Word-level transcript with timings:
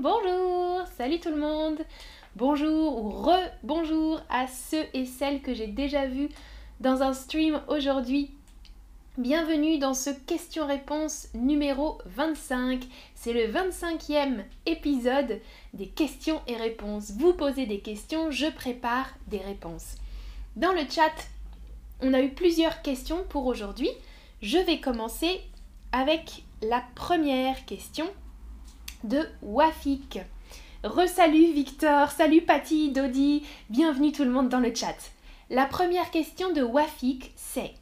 Bonjour, 0.00 0.86
salut 0.96 1.20
tout 1.20 1.28
le 1.28 1.36
monde. 1.36 1.78
Bonjour 2.34 3.04
ou 3.04 3.10
re-bonjour 3.10 4.20
à 4.30 4.46
ceux 4.46 4.84
et 4.94 5.04
celles 5.04 5.42
que 5.42 5.52
j'ai 5.52 5.66
déjà 5.66 6.06
vus 6.06 6.30
dans 6.80 7.02
un 7.02 7.12
stream 7.12 7.60
aujourd'hui. 7.68 8.30
Bienvenue 9.18 9.78
dans 9.78 9.94
ce 9.94 10.10
question-réponse 10.10 11.28
numéro 11.34 11.98
25. 12.06 12.84
C'est 13.14 13.34
le 13.34 13.52
25e 13.52 14.44
épisode 14.66 15.40
des 15.74 15.88
questions 15.88 16.40
et 16.46 16.56
réponses. 16.56 17.12
Vous 17.12 17.34
posez 17.34 17.66
des 17.66 17.80
questions, 17.80 18.30
je 18.30 18.46
prépare 18.46 19.10
des 19.28 19.38
réponses. 19.38 19.96
Dans 20.56 20.72
le 20.72 20.88
chat, 20.88 21.12
on 22.04 22.12
a 22.12 22.20
eu 22.20 22.28
plusieurs 22.28 22.82
questions 22.82 23.24
pour 23.30 23.46
aujourd'hui. 23.46 23.88
Je 24.42 24.58
vais 24.58 24.78
commencer 24.78 25.40
avec 25.90 26.44
la 26.62 26.82
première 26.94 27.64
question 27.64 28.04
de 29.04 29.26
Wafik. 29.42 30.20
Resalut 30.82 31.52
Victor, 31.52 32.10
salut 32.10 32.42
Patty, 32.42 32.92
Dodi, 32.92 33.42
bienvenue 33.70 34.12
tout 34.12 34.24
le 34.24 34.30
monde 34.30 34.50
dans 34.50 34.60
le 34.60 34.74
chat. 34.74 34.96
La 35.48 35.64
première 35.64 36.10
question 36.10 36.52
de 36.52 36.62
Wafik, 36.62 37.32
c'est 37.36 37.72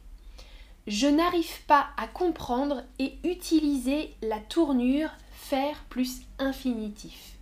Je 0.87 1.07
n'arrive 1.07 1.61
pas 1.67 1.87
à 1.97 2.07
comprendre 2.07 2.83
et 2.99 3.15
utiliser 3.25 4.13
la 4.21 4.39
tournure 4.39 5.09
faire 5.33 5.83
plus 5.89 6.21
infinitif. 6.39 7.33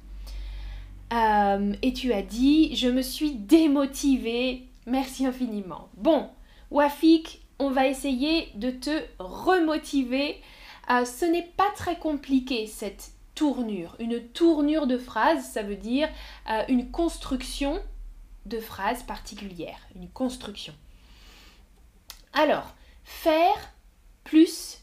Euh, 1.13 1.73
et 1.83 1.93
tu 1.93 2.11
as 2.11 2.23
dit 2.23 2.75
Je 2.75 2.87
me 2.87 3.03
suis 3.03 3.35
démotivée. 3.35 4.63
Merci 4.87 5.27
infiniment. 5.27 5.89
Bon, 5.95 6.27
Wafik, 6.71 7.41
on 7.59 7.69
va 7.69 7.87
essayer 7.87 8.49
de 8.55 8.71
te 8.71 9.03
remotiver. 9.19 10.41
Euh, 10.89 11.03
ce 11.05 11.25
n'est 11.25 11.51
pas 11.57 11.69
très 11.75 11.99
compliqué 11.99 12.65
cette 12.65 13.11
tournure. 13.35 13.95
Une 13.99 14.21
tournure 14.21 14.87
de 14.87 14.97
phrase, 14.97 15.45
ça 15.45 15.63
veut 15.63 15.75
dire 15.75 16.09
euh, 16.49 16.63
une 16.69 16.89
construction 16.89 17.79
de 18.45 18.59
phrases 18.59 19.03
particulière, 19.03 19.79
une 19.95 20.09
construction. 20.09 20.73
Alors, 22.33 22.73
faire 23.03 23.73
plus 24.23 24.79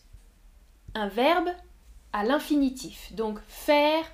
un 0.94 1.08
verbe 1.08 1.48
à 2.12 2.24
l'infinitif. 2.24 3.12
Donc 3.14 3.38
faire 3.48 4.04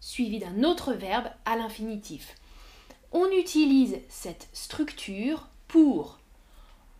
suivi 0.00 0.38
d'un 0.38 0.62
autre 0.62 0.92
verbe 0.92 1.28
à 1.44 1.56
l'infinitif. 1.56 2.36
On 3.10 3.30
utilise 3.30 3.98
cette 4.08 4.48
structure 4.52 5.48
pour 5.68 6.21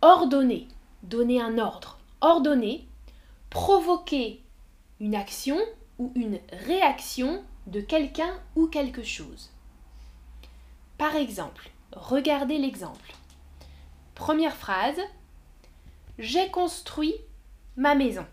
ordonner, 0.03 0.69
donner 1.03 1.41
un 1.41 1.59
ordre, 1.59 1.99
ordonner, 2.21 2.87
provoquer 3.51 4.43
une 5.01 5.15
action 5.15 5.59
ou 5.99 6.13
une 6.15 6.39
réaction 6.53 7.45
de 7.67 7.81
quelqu'un 7.81 8.35
ou 8.57 8.67
quelque 8.67 9.03
chose. 9.03 9.51
Par 10.99 11.17
exemple, 11.17 11.71
regardez 11.93 12.59
l'exemple. 12.59 13.15
Première 14.15 14.57
phrase, 14.57 15.01
j'ai 16.19 16.51
construit 16.51 17.15
ma 17.77 17.95
maison. 17.95 18.27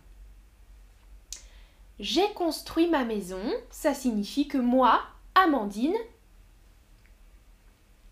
J'ai 2.00 2.32
construit 2.34 2.88
ma 2.88 3.04
maison, 3.04 3.42
ça 3.72 3.94
signifie 3.94 4.48
que 4.48 4.58
moi, 4.58 5.02
Amandine, 5.36 5.98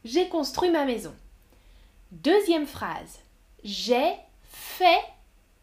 j'ai 0.04 0.28
construit 0.30 0.70
ma 0.70 0.86
maison. 0.86 1.14
Deuxième 2.12 2.68
phrase, 2.68 3.20
j'ai 3.68 4.16
fait 4.50 5.02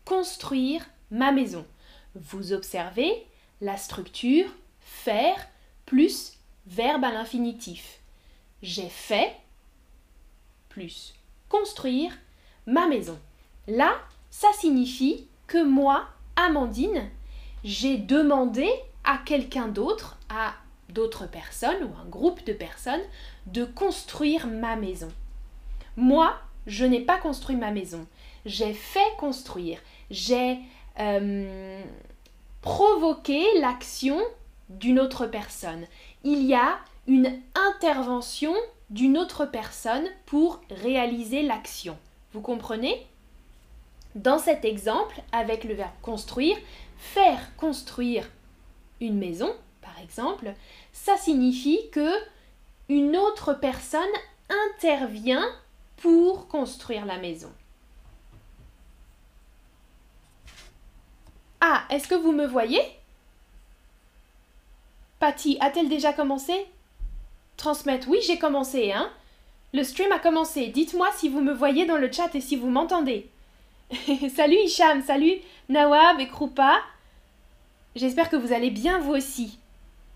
construire 0.04 0.84
ma 1.10 1.32
maison. 1.32 1.66
Vous 2.14 2.52
observez 2.52 3.26
la 3.60 3.76
structure 3.76 4.46
faire 4.80 5.48
plus 5.86 6.38
verbe 6.66 7.04
à 7.04 7.12
l'infinitif 7.12 8.00
j'ai 8.64 8.88
fait 8.88 9.36
plus 10.70 11.14
construire 11.50 12.12
ma 12.66 12.88
maison. 12.88 13.18
Là, 13.68 13.94
ça 14.30 14.48
signifie 14.54 15.28
que 15.46 15.62
moi, 15.62 16.06
Amandine, 16.34 17.10
j'ai 17.62 17.98
demandé 17.98 18.68
à 19.04 19.18
quelqu'un 19.18 19.68
d'autre, 19.68 20.18
à 20.30 20.54
d'autres 20.88 21.28
personnes 21.28 21.84
ou 21.84 21.90
un 22.00 22.08
groupe 22.08 22.44
de 22.46 22.54
personnes, 22.54 23.02
de 23.46 23.64
construire 23.64 24.46
ma 24.46 24.76
maison. 24.76 25.12
Moi, 25.96 26.34
je 26.66 26.84
n'ai 26.84 27.00
pas 27.00 27.18
construit 27.18 27.56
ma 27.56 27.70
maison. 27.70 28.06
J'ai 28.46 28.72
fait 28.72 29.16
construire. 29.18 29.78
J'ai 30.10 30.58
euh, 31.00 31.82
provoqué 32.62 33.42
l'action 33.60 34.20
d'une 34.68 35.00
autre 35.00 35.26
personne. 35.26 35.86
Il 36.24 36.42
y 36.44 36.54
a 36.54 36.78
une 37.06 37.40
intervention 37.54 38.54
d'une 38.90 39.18
autre 39.18 39.46
personne 39.46 40.06
pour 40.26 40.60
réaliser 40.70 41.42
l'action. 41.42 41.96
Vous 42.32 42.40
comprenez? 42.40 43.06
Dans 44.14 44.38
cet 44.38 44.64
exemple, 44.64 45.20
avec 45.32 45.64
le 45.64 45.74
verbe 45.74 45.90
construire, 46.00 46.56
faire 46.98 47.54
construire 47.56 48.28
une 49.00 49.18
maison, 49.18 49.52
par 49.82 49.98
exemple, 50.00 50.54
ça 50.92 51.16
signifie 51.16 51.90
que 51.90 52.10
une 52.88 53.16
autre 53.16 53.54
personne 53.54 54.02
intervient 54.76 55.44
pour 56.04 56.48
construire 56.48 57.06
la 57.06 57.16
maison. 57.16 57.50
Ah, 61.62 61.84
est-ce 61.88 62.06
que 62.06 62.14
vous 62.14 62.32
me 62.32 62.46
voyez? 62.46 62.82
Patty, 65.18 65.56
a-t-elle 65.60 65.88
déjà 65.88 66.12
commencé? 66.12 66.52
Transmettre. 67.56 68.06
Oui, 68.10 68.18
j'ai 68.26 68.38
commencé, 68.38 68.92
hein. 68.92 69.10
Le 69.72 69.82
stream 69.82 70.12
a 70.12 70.18
commencé. 70.18 70.66
Dites-moi 70.66 71.08
si 71.16 71.30
vous 71.30 71.40
me 71.40 71.54
voyez 71.54 71.86
dans 71.86 71.96
le 71.96 72.12
chat 72.12 72.34
et 72.34 72.42
si 72.42 72.56
vous 72.56 72.68
m'entendez. 72.68 73.30
salut 74.36 74.58
Hicham, 74.58 75.02
salut 75.02 75.40
Nawab 75.70 76.20
et 76.20 76.28
Krupa. 76.28 76.82
J'espère 77.96 78.28
que 78.28 78.36
vous 78.36 78.52
allez 78.52 78.70
bien 78.70 78.98
vous 78.98 79.14
aussi. 79.14 79.58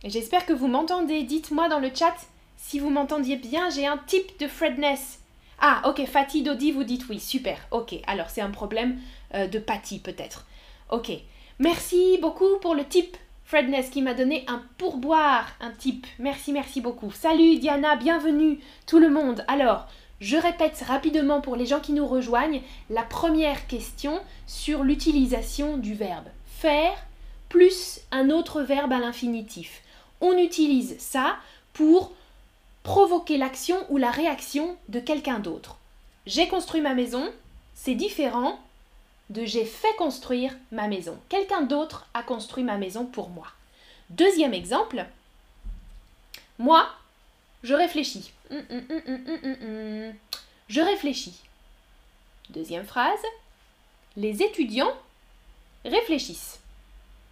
J'espère 0.05 0.44
que 0.44 0.53
vous 0.53 0.69
m'entendez. 0.69 1.22
Dites-moi 1.22 1.70
dans 1.70 1.81
le 1.81 1.91
chat 1.94 2.15
si 2.59 2.78
vous 2.78 2.91
m'entendiez 2.91 3.37
bien. 3.37 3.70
J'ai 3.70 3.87
un 3.87 3.97
type 3.97 4.38
de 4.38 4.49
Fredness. 4.49 5.17
Ah, 5.60 5.82
ok, 5.86 6.04
Fatih 6.06 6.42
Dodi, 6.42 6.72
vous 6.72 6.84
dites 6.84 7.08
oui. 7.08 7.19
Super. 7.19 7.58
Ok, 7.70 7.94
alors 8.06 8.30
c'est 8.30 8.41
un 8.41 8.50
problème 8.50 8.98
euh, 9.34 9.46
de 9.46 9.58
Patty 9.58 9.98
peut-être. 9.98 10.46
Ok. 10.91 11.10
Merci 11.58 12.19
beaucoup 12.22 12.58
pour 12.60 12.74
le 12.74 12.84
type 12.84 13.16
Fredness 13.44 13.91
qui 13.91 14.02
m'a 14.02 14.14
donné 14.14 14.44
un 14.46 14.62
pourboire, 14.76 15.48
un 15.60 15.70
type. 15.70 16.06
Merci, 16.19 16.52
merci 16.52 16.80
beaucoup. 16.80 17.10
Salut 17.10 17.56
Diana, 17.58 17.96
bienvenue 17.96 18.60
tout 18.86 18.98
le 18.98 19.10
monde. 19.10 19.44
Alors, 19.48 19.88
je 20.20 20.36
répète 20.36 20.84
rapidement 20.86 21.41
pour 21.41 21.56
les 21.56 21.66
gens 21.66 21.80
qui 21.80 21.92
nous 21.92 22.06
rejoignent 22.06 22.62
la 22.90 23.02
première 23.02 23.66
question 23.66 24.20
sur 24.46 24.84
l'utilisation 24.84 25.78
du 25.78 25.94
verbe 25.94 26.28
faire 26.58 26.96
plus 27.48 28.00
un 28.10 28.30
autre 28.30 28.62
verbe 28.62 28.92
à 28.92 28.98
l'infinitif. 28.98 29.82
On 30.20 30.36
utilise 30.36 30.98
ça 30.98 31.36
pour 31.72 32.12
provoquer 32.88 33.37
l'action 33.37 33.84
ou 33.91 33.99
la 33.99 34.10
réaction 34.10 34.75
de 34.88 34.99
quelqu'un 34.99 35.41
d'autre. 35.41 35.76
J'ai 36.25 36.49
construit 36.49 36.81
ma 36.81 36.94
maison, 36.94 37.31
c'est 37.75 37.94
différent 37.94 38.59
de 39.28 39.44
j'ai 39.44 39.66
fait 39.66 39.94
construire 39.99 40.56
ma 40.72 40.88
maison. 40.88 41.19
Quelqu'un 41.28 41.60
d'autre 41.60 42.06
a 42.15 42.22
construit 42.22 42.65
ma 42.65 42.78
maison 42.78 43.04
pour 43.04 43.28
moi. 43.28 43.49
Deuxième 44.09 44.54
exemple, 44.54 45.04
moi, 46.59 46.88
je 47.62 47.75
réfléchis. 47.75 48.32
Hum, 48.50 48.64
hum, 48.70 48.82
hum, 48.91 50.14
je 50.69 50.81
réfléchis. 50.81 51.43
Deuxième 52.49 52.87
phrase, 52.87 53.20
les 54.17 54.43
étudiants 54.43 54.94
réfléchissent. 55.84 56.58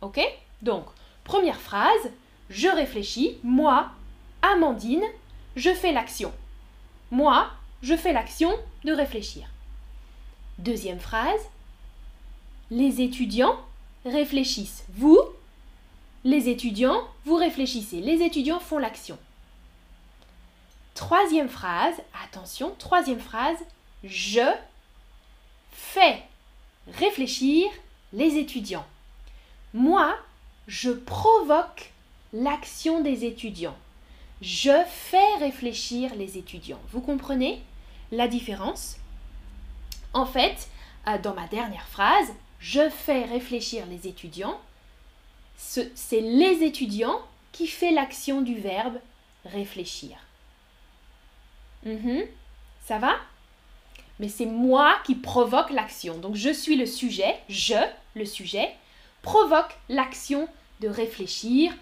Ok? 0.02 0.20
Donc, 0.60 0.84
première 1.24 1.62
phrase, 1.62 2.10
je 2.50 2.68
réfléchis, 2.68 3.38
moi, 3.42 3.88
Amandine, 4.42 5.06
je 5.56 5.74
fais 5.74 5.92
l'action. 5.92 6.32
Moi, 7.10 7.50
je 7.82 7.96
fais 7.96 8.12
l'action 8.12 8.52
de 8.84 8.92
réfléchir. 8.92 9.48
Deuxième 10.58 11.00
phrase, 11.00 11.40
les 12.70 13.00
étudiants 13.00 13.58
réfléchissent. 14.04 14.84
Vous, 14.94 15.18
les 16.24 16.48
étudiants, 16.48 17.02
vous 17.24 17.36
réfléchissez. 17.36 18.00
Les 18.00 18.22
étudiants 18.22 18.60
font 18.60 18.78
l'action. 18.78 19.18
Troisième 20.94 21.48
phrase, 21.48 21.94
attention, 22.24 22.74
troisième 22.78 23.20
phrase, 23.20 23.58
je 24.02 24.50
fais 25.70 26.22
réfléchir 26.88 27.68
les 28.12 28.36
étudiants. 28.36 28.86
Moi, 29.74 30.16
je 30.68 30.90
provoque 30.90 31.92
l'action 32.32 33.02
des 33.02 33.24
étudiants. 33.24 33.76
Je 34.40 34.84
fais 34.86 35.34
réfléchir 35.38 36.14
les 36.14 36.36
étudiants. 36.36 36.80
Vous 36.90 37.00
comprenez 37.00 37.62
la 38.12 38.28
différence? 38.28 38.96
En 40.12 40.26
fait, 40.26 40.68
euh, 41.08 41.18
dans 41.18 41.34
ma 41.34 41.46
dernière 41.46 41.86
phrase, 41.88 42.32
je 42.58 42.88
fais 42.90 43.24
réfléchir 43.24 43.86
les 43.86 44.06
étudiants. 44.06 44.60
C'est 45.56 46.20
les 46.20 46.62
étudiants 46.62 47.20
qui 47.52 47.66
fait 47.66 47.90
l'action 47.90 48.42
du 48.42 48.56
verbe 48.56 48.98
réfléchir. 49.46 50.18
Mhm. 51.84 52.24
Ça 52.84 52.98
va? 52.98 53.16
Mais 54.18 54.28
c'est 54.28 54.46
moi 54.46 54.96
qui 55.04 55.14
provoque 55.14 55.70
l'action. 55.70 56.18
Donc 56.18 56.34
je 56.36 56.52
suis 56.52 56.76
le 56.76 56.86
sujet, 56.86 57.38
je, 57.48 57.74
le 58.14 58.24
sujet, 58.24 58.74
provoque 59.22 59.76
l'action 59.88 60.48
de 60.80 60.88
réfléchir 60.88 61.72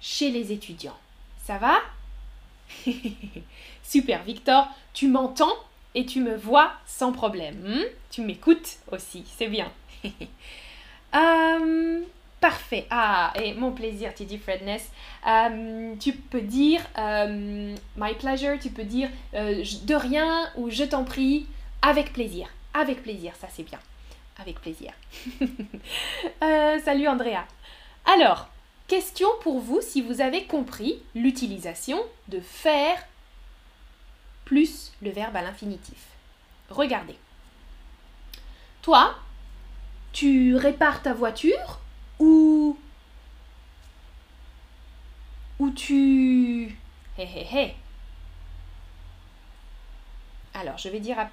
chez 0.00 0.30
les 0.30 0.52
étudiants. 0.52 0.96
Ça 1.44 1.58
va? 1.58 1.76
Super, 3.82 4.22
Victor, 4.22 4.66
tu 4.94 5.08
m'entends 5.08 5.52
et 5.94 6.06
tu 6.06 6.20
me 6.20 6.34
vois 6.34 6.72
sans 6.86 7.12
problème. 7.12 7.56
Hmm? 7.56 7.84
tu 8.10 8.22
m'écoutes 8.22 8.78
aussi, 8.90 9.24
c'est 9.36 9.48
bien. 9.48 9.70
Euh, 11.14 12.00
parfait. 12.40 12.86
Ah, 12.88 13.32
et 13.34 13.52
mon 13.52 13.72
plaisir, 13.72 14.14
tu 14.14 14.24
dis 14.24 14.38
Fredness. 14.38 14.90
Euh, 15.26 15.94
tu 16.00 16.14
peux 16.14 16.40
dire 16.40 16.80
euh, 16.96 17.76
my 17.96 18.14
pleasure, 18.14 18.58
tu 18.58 18.70
peux 18.70 18.84
dire 18.84 19.10
de 19.34 19.94
rien 19.94 20.48
ou 20.56 20.70
je 20.70 20.84
t'en 20.84 21.04
prie, 21.04 21.46
avec 21.82 22.14
plaisir. 22.14 22.48
Avec 22.72 23.02
plaisir, 23.02 23.34
ça 23.38 23.48
c'est 23.52 23.64
bien. 23.64 23.78
Avec 24.38 24.60
plaisir. 24.62 24.92
salut 26.84 27.06
Andrea. 27.06 27.44
Alors, 28.06 28.48
question 28.88 29.28
pour 29.40 29.60
vous 29.60 29.80
si 29.80 30.02
vous 30.02 30.20
avez 30.20 30.46
compris 30.46 31.02
l'utilisation 31.14 31.98
de 32.28 32.40
faire 32.40 33.02
plus 34.44 34.92
le 35.02 35.10
verbe 35.10 35.36
à 35.36 35.42
l'infinitif. 35.42 36.08
Regardez. 36.68 37.16
Toi, 38.82 39.14
tu 40.12 40.54
répares 40.56 41.02
ta 41.02 41.14
voiture 41.14 41.80
ou 42.18 42.78
ou 45.58 45.70
tu 45.70 46.76
hé 47.18 47.22
hé 47.22 47.46
hé. 47.52 47.74
Alors, 50.52 50.78
je 50.78 50.88
vais 50.88 51.00
dire 51.00 51.18
à 51.18 51.24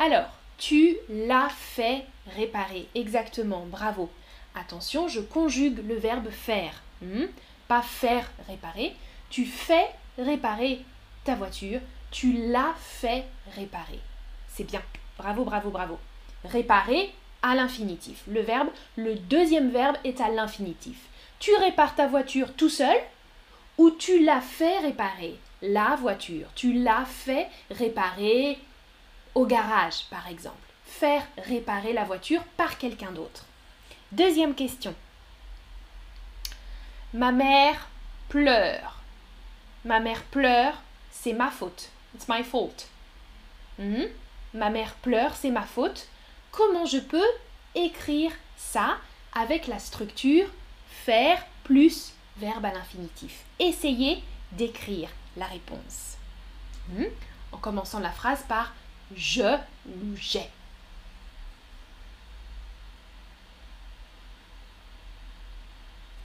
Alors, 0.00 0.30
tu 0.56 0.96
l'as 1.10 1.50
fait 1.50 2.06
réparer. 2.34 2.88
Exactement, 2.94 3.66
bravo. 3.66 4.08
Attention, 4.54 5.08
je 5.08 5.20
conjugue 5.20 5.86
le 5.86 5.94
verbe 5.94 6.30
faire. 6.30 6.82
Hmm? 7.02 7.26
Pas 7.68 7.82
faire 7.82 8.26
réparer. 8.48 8.96
Tu 9.28 9.44
fais 9.44 9.90
réparer 10.16 10.80
ta 11.24 11.34
voiture. 11.34 11.80
Tu 12.10 12.48
l'as 12.48 12.74
fait 12.78 13.26
réparer. 13.54 14.00
C'est 14.48 14.64
bien. 14.64 14.80
Bravo, 15.18 15.44
bravo, 15.44 15.68
bravo. 15.68 15.98
Réparer 16.46 17.12
à 17.42 17.54
l'infinitif. 17.54 18.22
Le 18.26 18.40
verbe, 18.40 18.68
le 18.96 19.16
deuxième 19.16 19.70
verbe 19.70 19.96
est 20.04 20.22
à 20.22 20.30
l'infinitif. 20.30 20.96
Tu 21.40 21.54
répares 21.56 21.94
ta 21.94 22.06
voiture 22.06 22.54
tout 22.54 22.70
seul 22.70 22.96
ou 23.76 23.90
tu 23.90 24.24
l'as 24.24 24.40
fait 24.40 24.78
réparer 24.78 25.38
la 25.60 25.96
voiture. 25.96 26.46
Tu 26.54 26.72
l'as 26.72 27.04
fait 27.04 27.48
réparer 27.70 28.58
au 29.34 29.46
garage, 29.46 30.04
par 30.10 30.28
exemple. 30.28 30.56
Faire 30.84 31.26
réparer 31.38 31.92
la 31.92 32.04
voiture 32.04 32.42
par 32.56 32.78
quelqu'un 32.78 33.12
d'autre. 33.12 33.44
Deuxième 34.12 34.54
question. 34.54 34.94
Ma 37.14 37.32
mère 37.32 37.88
pleure. 38.28 39.00
Ma 39.84 40.00
mère 40.00 40.22
pleure, 40.24 40.74
c'est 41.10 41.32
ma 41.32 41.50
faute. 41.50 41.90
It's 42.14 42.28
my 42.28 42.42
fault. 42.42 42.88
Hmm? 43.78 44.04
Ma 44.52 44.70
mère 44.70 44.94
pleure, 44.96 45.34
c'est 45.36 45.50
ma 45.50 45.62
faute. 45.62 46.08
Comment 46.50 46.86
je 46.86 46.98
peux 46.98 47.28
écrire 47.74 48.32
ça 48.56 48.98
avec 49.32 49.68
la 49.68 49.78
structure 49.78 50.46
faire 51.04 51.44
plus 51.64 52.12
verbe 52.36 52.64
à 52.64 52.72
l'infinitif? 52.72 53.44
Essayez 53.58 54.22
d'écrire 54.52 55.08
la 55.36 55.46
réponse. 55.46 56.16
Hmm? 56.90 57.04
En 57.52 57.58
commençant 57.58 58.00
la 58.00 58.10
phrase 58.10 58.44
par 58.48 58.72
je 59.16 59.56
ou. 59.86 60.48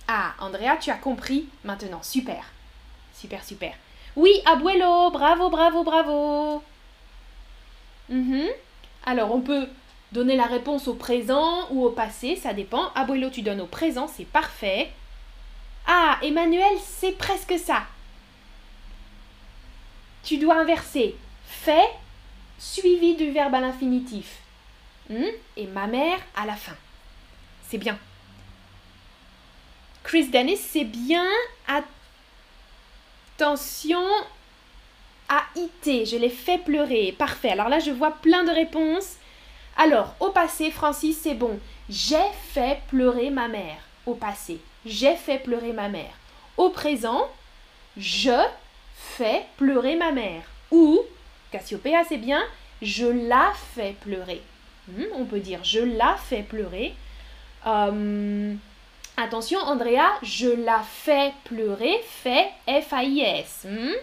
Ah, 0.07 0.33
Andrea, 0.39 0.77
tu 0.79 0.91
as 0.91 0.97
compris 0.97 1.47
maintenant. 1.63 2.03
Super. 2.03 2.43
Super, 3.13 3.43
super. 3.43 3.73
Oui, 4.15 4.31
abuelo, 4.45 5.09
bravo, 5.11 5.49
bravo, 5.49 5.83
bravo. 5.83 6.63
Mhm. 8.09 8.47
Alors, 9.05 9.33
on 9.33 9.41
peut 9.41 9.67
donner 10.11 10.35
la 10.35 10.45
réponse 10.45 10.87
au 10.87 10.93
présent 10.93 11.67
ou 11.71 11.85
au 11.85 11.91
passé, 11.91 12.35
ça 12.35 12.53
dépend. 12.53 12.91
Abuelo, 12.93 13.29
tu 13.29 13.41
donnes 13.41 13.61
au 13.61 13.65
présent, 13.67 14.07
c'est 14.07 14.25
parfait. 14.25 14.91
Ah, 15.87 16.19
Emmanuel, 16.21 16.77
c'est 16.83 17.17
presque 17.17 17.57
ça. 17.59 17.83
Tu 20.23 20.37
dois 20.37 20.55
inverser. 20.59 21.15
Fait 21.45 21.89
suivi 22.57 23.15
du 23.15 23.31
verbe 23.31 23.55
à 23.55 23.61
l'infinitif. 23.61 24.39
Hmm? 25.09 25.29
Et 25.57 25.67
ma 25.67 25.87
mère 25.87 26.19
à 26.35 26.45
la 26.45 26.55
fin. 26.55 26.75
C'est 27.67 27.77
bien. 27.77 27.97
Chris 30.03 30.27
Dennis, 30.29 30.57
c'est 30.57 30.83
bien. 30.83 31.25
Attention 33.37 34.05
à 35.29 35.43
IT. 35.55 36.05
Je 36.05 36.17
l'ai 36.17 36.29
fait 36.29 36.59
pleurer. 36.59 37.13
Parfait. 37.17 37.49
Alors 37.49 37.69
là, 37.69 37.79
je 37.79 37.91
vois 37.91 38.11
plein 38.11 38.43
de 38.43 38.51
réponses. 38.51 39.15
Alors, 39.77 40.15
au 40.19 40.29
passé, 40.29 40.71
Francis, 40.71 41.19
c'est 41.21 41.33
bon. 41.33 41.59
J'ai 41.89 42.31
fait 42.53 42.81
pleurer 42.87 43.29
ma 43.29 43.47
mère. 43.47 43.77
Au 44.05 44.13
passé. 44.13 44.59
J'ai 44.85 45.15
fait 45.15 45.39
pleurer 45.39 45.73
ma 45.73 45.89
mère. 45.89 46.13
Au 46.57 46.69
présent, 46.69 47.27
je 47.97 48.39
fais 48.95 49.45
pleurer 49.57 49.95
ma 49.95 50.11
mère. 50.11 50.43
Ou 50.71 51.01
C'est 51.63 52.17
bien. 52.17 52.43
Je 52.81 53.05
la 53.05 53.53
fais 53.75 53.95
pleurer. 54.01 54.41
Hmm, 54.87 55.03
on 55.13 55.25
peut 55.25 55.39
dire 55.39 55.59
je 55.63 55.79
la 55.79 56.15
fais 56.15 56.43
pleurer. 56.43 56.93
Hum, 57.65 58.57
attention, 59.17 59.59
Andrea, 59.59 60.19
je 60.21 60.49
la 60.49 60.81
fais 60.81 61.33
pleurer, 61.45 61.99
fait 62.03 62.49
F-A-I-S. 62.67 63.65
Hmm? 63.67 63.93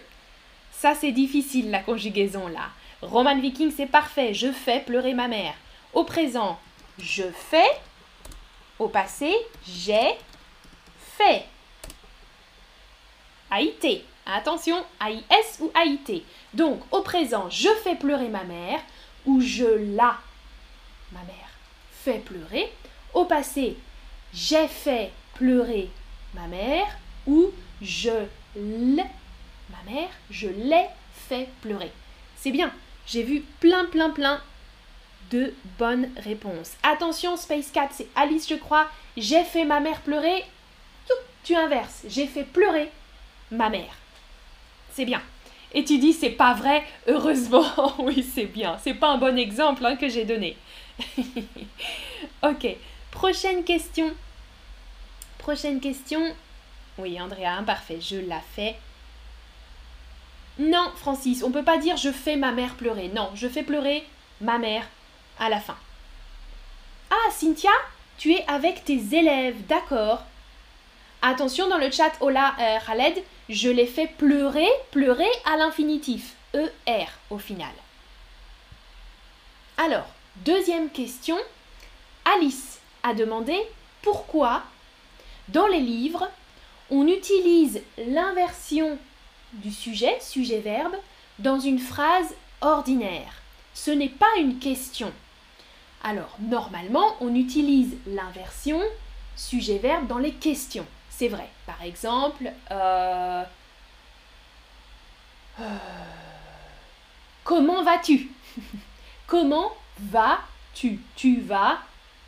Ça, 0.71 0.95
c'est 0.95 1.11
difficile, 1.11 1.71
la 1.71 1.79
conjugaison 1.79 2.47
là. 2.47 2.69
Roman 3.01 3.39
Viking, 3.39 3.71
c'est 3.75 3.85
parfait. 3.85 4.33
Je 4.33 4.51
fais 4.51 4.81
pleurer 4.81 5.13
ma 5.13 5.27
mère. 5.27 5.53
Au 5.93 6.03
présent, 6.03 6.59
je 6.99 7.23
fais. 7.23 7.69
Au 8.79 8.87
passé, 8.87 9.33
j'ai 9.65 10.15
fait. 11.17 11.45
A-I-T. 13.51 14.03
Attention, 14.25 14.83
A-I-S 14.99 15.59
ou 15.61 15.71
A-I-T. 15.73 16.23
Donc, 16.53 16.81
au 16.91 17.01
présent, 17.01 17.49
je 17.49 17.69
fais 17.83 17.95
pleurer 17.95 18.29
ma 18.29 18.43
mère 18.43 18.79
ou 19.25 19.41
je 19.41 19.95
la, 19.95 20.17
ma 21.11 21.19
mère, 21.23 21.49
fait 21.91 22.19
pleurer. 22.19 22.71
Au 23.13 23.25
passé, 23.25 23.77
j'ai 24.33 24.67
fait 24.67 25.11
pleurer 25.35 25.89
ma 26.33 26.47
mère 26.47 26.87
ou 27.27 27.51
je 27.81 28.25
l'ai, 28.55 29.05
ma 29.69 29.91
mère, 29.91 30.09
je 30.29 30.47
l'ai 30.47 30.87
fait 31.27 31.49
pleurer. 31.61 31.91
C'est 32.35 32.51
bien, 32.51 32.71
j'ai 33.05 33.23
vu 33.23 33.41
plein, 33.59 33.85
plein, 33.85 34.09
plein 34.09 34.41
de 35.31 35.53
bonnes 35.77 36.09
réponses. 36.17 36.73
Attention, 36.83 37.37
Space 37.37 37.71
Cat, 37.71 37.89
c'est 37.91 38.07
Alice, 38.15 38.47
je 38.47 38.55
crois. 38.55 38.87
J'ai 39.17 39.43
fait 39.43 39.65
ma 39.65 39.79
mère 39.79 40.01
pleurer. 40.01 40.45
Tu 41.43 41.55
inverses. 41.55 42.03
J'ai 42.07 42.25
fait 42.25 42.43
pleurer 42.43 42.89
ma 43.51 43.69
mère. 43.69 43.93
C'est 44.93 45.05
bien. 45.05 45.21
Et 45.73 45.83
tu 45.83 45.97
dis, 45.97 46.13
c'est 46.13 46.29
pas 46.29 46.53
vrai, 46.53 46.83
heureusement. 47.07 47.65
oui, 47.99 48.23
c'est 48.23 48.45
bien. 48.45 48.77
C'est 48.83 48.93
pas 48.93 49.09
un 49.09 49.17
bon 49.17 49.37
exemple 49.37 49.85
hein, 49.85 49.95
que 49.95 50.07
j'ai 50.07 50.23
donné. 50.23 50.55
ok. 52.43 52.67
Prochaine 53.11 53.63
question. 53.63 54.13
Prochaine 55.39 55.79
question. 55.79 56.21
Oui, 56.99 57.19
Andrea, 57.19 57.63
parfait. 57.65 57.99
Je 57.99 58.17
la 58.17 58.39
fais. 58.55 58.75
Non, 60.59 60.91
Francis, 60.95 61.43
on 61.43 61.51
peut 61.51 61.63
pas 61.63 61.79
dire 61.79 61.97
je 61.97 62.11
fais 62.11 62.35
ma 62.35 62.51
mère 62.51 62.75
pleurer. 62.75 63.09
Non, 63.09 63.31
je 63.33 63.47
fais 63.47 63.63
pleurer 63.63 64.05
ma 64.41 64.59
mère 64.59 64.87
à 65.39 65.49
la 65.49 65.59
fin. 65.59 65.75
Ah, 67.09 67.31
Cynthia, 67.31 67.71
tu 68.19 68.33
es 68.33 68.45
avec 68.47 68.85
tes 68.85 69.01
élèves, 69.15 69.65
d'accord. 69.67 70.23
Attention 71.23 71.67
dans 71.67 71.77
le 71.77 71.89
chat, 71.89 72.11
hola 72.19 72.53
euh, 72.59 72.77
Khaled, 72.85 73.23
je 73.49 73.69
l'ai 73.69 73.85
fait 73.85 74.07
pleurer, 74.07 74.67
pleurer 74.91 75.29
à 75.45 75.57
l'infinitif, 75.57 76.35
ER 76.53 77.07
au 77.29 77.37
final. 77.37 77.73
Alors, 79.77 80.07
deuxième 80.45 80.89
question, 80.89 81.37
Alice 82.25 82.79
a 83.03 83.13
demandé 83.13 83.57
pourquoi 84.01 84.63
dans 85.49 85.67
les 85.67 85.79
livres 85.79 86.29
on 86.89 87.07
utilise 87.07 87.81
l'inversion 87.97 88.97
du 89.53 89.71
sujet, 89.71 90.17
sujet-verbe, 90.21 90.95
dans 91.39 91.59
une 91.59 91.79
phrase 91.79 92.35
ordinaire. 92.61 93.41
Ce 93.73 93.91
n'est 93.91 94.09
pas 94.09 94.27
une 94.39 94.59
question. 94.59 95.11
Alors, 96.03 96.37
normalement, 96.39 97.15
on 97.21 97.33
utilise 97.33 97.95
l'inversion 98.05 98.81
sujet-verbe 99.35 100.07
dans 100.07 100.17
les 100.17 100.33
questions. 100.33 100.85
C'est 101.15 101.27
vrai. 101.27 101.47
Par 101.67 101.81
exemple, 101.83 102.51
euh, 102.71 103.43
euh, 105.59 105.77
comment 107.43 107.83
vas-tu? 107.83 108.31
Comment 109.27 109.71
vas-tu? 109.99 110.99
Tu 111.15 111.39
vas, 111.39 111.79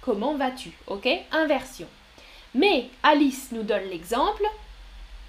comment 0.01 0.35
vas-tu? 0.35 0.71
Ok? 0.87 1.07
Inversion. 1.31 1.87
Mais 2.53 2.89
Alice 3.03 3.49
nous 3.51 3.63
donne 3.63 3.89
l'exemple 3.89 4.45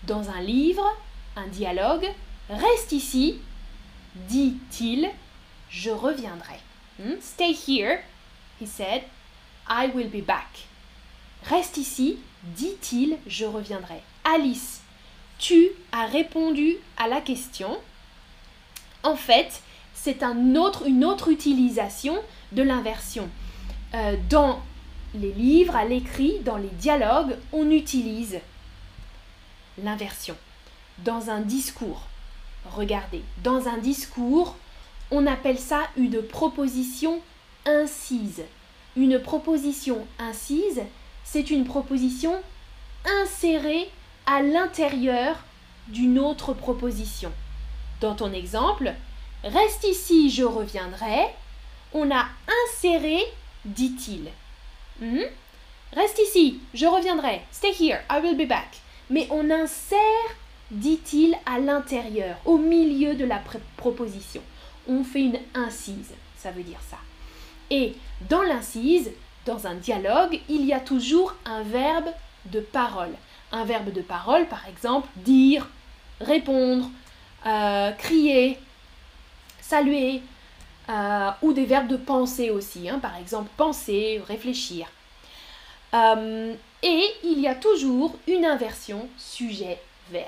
dans 0.05 0.31
un 0.31 0.41
livre, 0.41 0.87
un 1.35 1.49
dialogue. 1.49 2.07
Reste 2.49 2.93
ici, 2.93 3.41
dit-il, 4.15 5.11
je 5.69 5.91
reviendrai. 5.91 6.61
Hmm? 6.99 7.21
Stay 7.21 7.53
here, 7.53 8.01
he 8.61 8.67
said, 8.67 9.03
I 9.69 9.91
will 9.95 10.09
be 10.09 10.25
back. 10.25 10.67
Reste 11.49 11.77
ici, 11.77 12.19
dit-il, 12.43 13.19
je 13.27 13.45
reviendrai. 13.45 14.03
Alice, 14.25 14.81
tu 15.39 15.69
as 15.93 16.07
répondu 16.07 16.77
à 16.97 17.07
la 17.07 17.21
question. 17.21 17.79
En 19.03 19.17
fait, 19.17 19.63
c'est 19.95 20.23
une 20.23 20.57
autre 20.57 21.29
utilisation 21.29 22.17
de 22.53 22.63
l'inversion. 22.63 23.29
Euh, 23.95 24.17
dans 24.29 24.61
les 25.15 25.33
livres, 25.33 25.77
à 25.77 25.85
l'écrit, 25.85 26.41
dans 26.41 26.57
les 26.57 26.69
dialogues, 26.69 27.37
on 27.53 27.71
utilise 27.71 28.41
l'inversion. 29.83 30.37
Dans 30.99 31.31
un 31.31 31.41
discours, 31.41 32.03
regardez, 32.73 33.23
dans 33.45 33.69
un 33.69 33.79
discours, 33.79 34.57
on 35.11 35.27
appelle 35.27 35.59
ça 35.59 35.83
une 35.97 36.23
proposition 36.23 37.21
incise. 37.67 38.43
Une 38.97 39.21
proposition 39.21 40.07
incise, 40.19 40.83
c'est 41.27 41.51
une 41.51 41.65
proposition 41.65 42.41
insérée 43.23 43.91
à 44.27 44.43
l'intérieur 44.43 45.37
d'une 45.89 46.19
autre 46.19 46.55
proposition. 46.55 47.33
Dans 48.01 48.15
ton 48.15 48.33
exemple, 48.33 48.95
reste 49.43 49.85
ici, 49.85 50.31
je 50.31 50.45
reviendrai, 50.45 51.27
on 51.93 52.11
a 52.11 52.27
inséré, 52.65 53.19
dit-il. 53.65 54.31
Hmm? 55.01 55.27
Reste 55.95 56.21
ici, 56.29 56.61
je 56.75 56.87
reviendrai. 56.87 57.43
Stay 57.51 57.73
here, 57.73 58.01
I 58.11 58.21
will 58.23 58.37
be 58.37 58.49
back. 58.49 58.79
Mais 59.11 59.27
on 59.31 59.51
insère, 59.51 59.99
dit-il, 60.71 61.37
à 61.45 61.59
l'intérieur, 61.59 62.37
au 62.45 62.57
milieu 62.57 63.15
de 63.15 63.25
la 63.25 63.43
proposition. 63.77 64.43
On 64.89 65.03
fait 65.03 65.23
une 65.23 65.41
incise, 65.55 66.15
ça 66.37 66.51
veut 66.53 66.63
dire 66.63 66.81
ça. 66.89 66.99
Et 67.71 67.95
dans 68.29 68.43
l'incise, 68.43 69.11
dans 69.47 69.67
un 69.67 69.75
dialogue, 69.75 70.41
il 70.49 70.67
y 70.67 70.75
a 70.75 70.81
toujours 70.81 71.35
un 71.45 71.63
verbe 71.63 72.11
de 72.47 72.61
parole. 72.61 73.15
Un 73.53 73.65
verbe 73.65 73.93
de 73.93 74.03
parole, 74.03 74.47
par 74.47 74.69
exemple, 74.69 75.09
dire, 75.17 75.69
répondre, 76.21 76.91
euh, 77.47 77.93
crier, 77.93 78.59
saluer, 79.61 80.21
euh, 80.89 81.31
ou 81.43 81.53
des 81.53 81.65
verbes 81.65 81.89
de 81.89 81.97
penser 81.97 82.51
aussi, 82.51 82.89
hein. 82.89 82.99
par 82.99 83.17
exemple 83.17 83.51
penser, 83.57 84.21
réfléchir. 84.27 84.87
Euh, 85.95 86.55
et 86.83 87.05
il 87.25 87.41
y 87.41 87.49
a 87.49 87.55
toujours 87.55 88.17
une 88.27 88.45
inversion 88.45 89.09
sujet-verbe. 89.17 90.27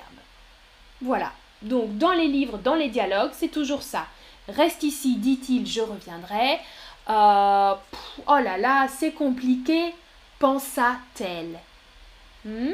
Voilà, 1.00 1.32
donc 1.62 1.96
dans 1.98 2.12
les 2.12 2.28
livres, 2.28 2.58
dans 2.58 2.74
les 2.74 2.88
dialogues, 2.88 3.32
c'est 3.32 3.48
toujours 3.48 3.82
ça. 3.82 4.06
Reste 4.48 4.82
ici, 4.82 5.16
dit-il, 5.16 5.66
je 5.66 5.80
reviendrai. 5.80 6.58
Euh, 7.08 7.74
oh 8.26 8.38
là 8.38 8.58
là, 8.58 8.86
c'est 8.88 9.12
compliqué, 9.12 9.94
pensa-t-elle. 10.38 11.58
Hmm? 12.44 12.72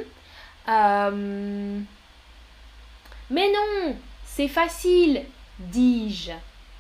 mais 3.31 3.53
non, 3.53 3.97
c'est 4.25 4.49
facile, 4.49 5.25
dis-je. 5.59 6.33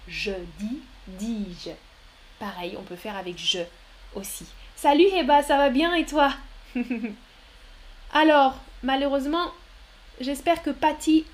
Je 0.06 0.32
dis 0.58 0.82
dis-je. 1.06 1.70
Pareil, 2.38 2.76
on 2.78 2.82
peut 2.82 2.96
faire 2.96 3.16
avec 3.16 3.38
je 3.38 3.60
aussi. 4.14 4.46
Salut 4.76 5.06
Heba, 5.06 5.42
ça 5.42 5.56
va 5.56 5.70
bien 5.70 5.94
et 5.94 6.04
toi? 6.04 6.32
Alors, 8.12 8.54
malheureusement, 8.82 9.52
j'espère 10.20 10.62
que 10.62 10.70
Patty 10.70 11.24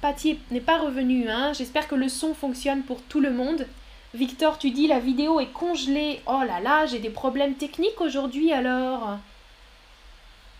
Patty 0.00 0.38
n'est 0.50 0.60
pas 0.60 0.78
revenue, 0.78 1.28
hein. 1.28 1.52
J'espère 1.52 1.86
que 1.86 1.94
le 1.94 2.08
son 2.08 2.34
fonctionne 2.34 2.82
pour 2.82 3.02
tout 3.02 3.20
le 3.20 3.30
monde. 3.30 3.66
Victor, 4.14 4.58
tu 4.58 4.70
dis 4.70 4.86
la 4.86 4.98
vidéo 4.98 5.40
est 5.40 5.52
congelée. 5.52 6.20
Oh 6.26 6.42
là 6.46 6.60
là, 6.60 6.86
j'ai 6.86 6.98
des 6.98 7.10
problèmes 7.10 7.54
techniques 7.54 8.00
aujourd'hui 8.00 8.52
alors. 8.52 9.18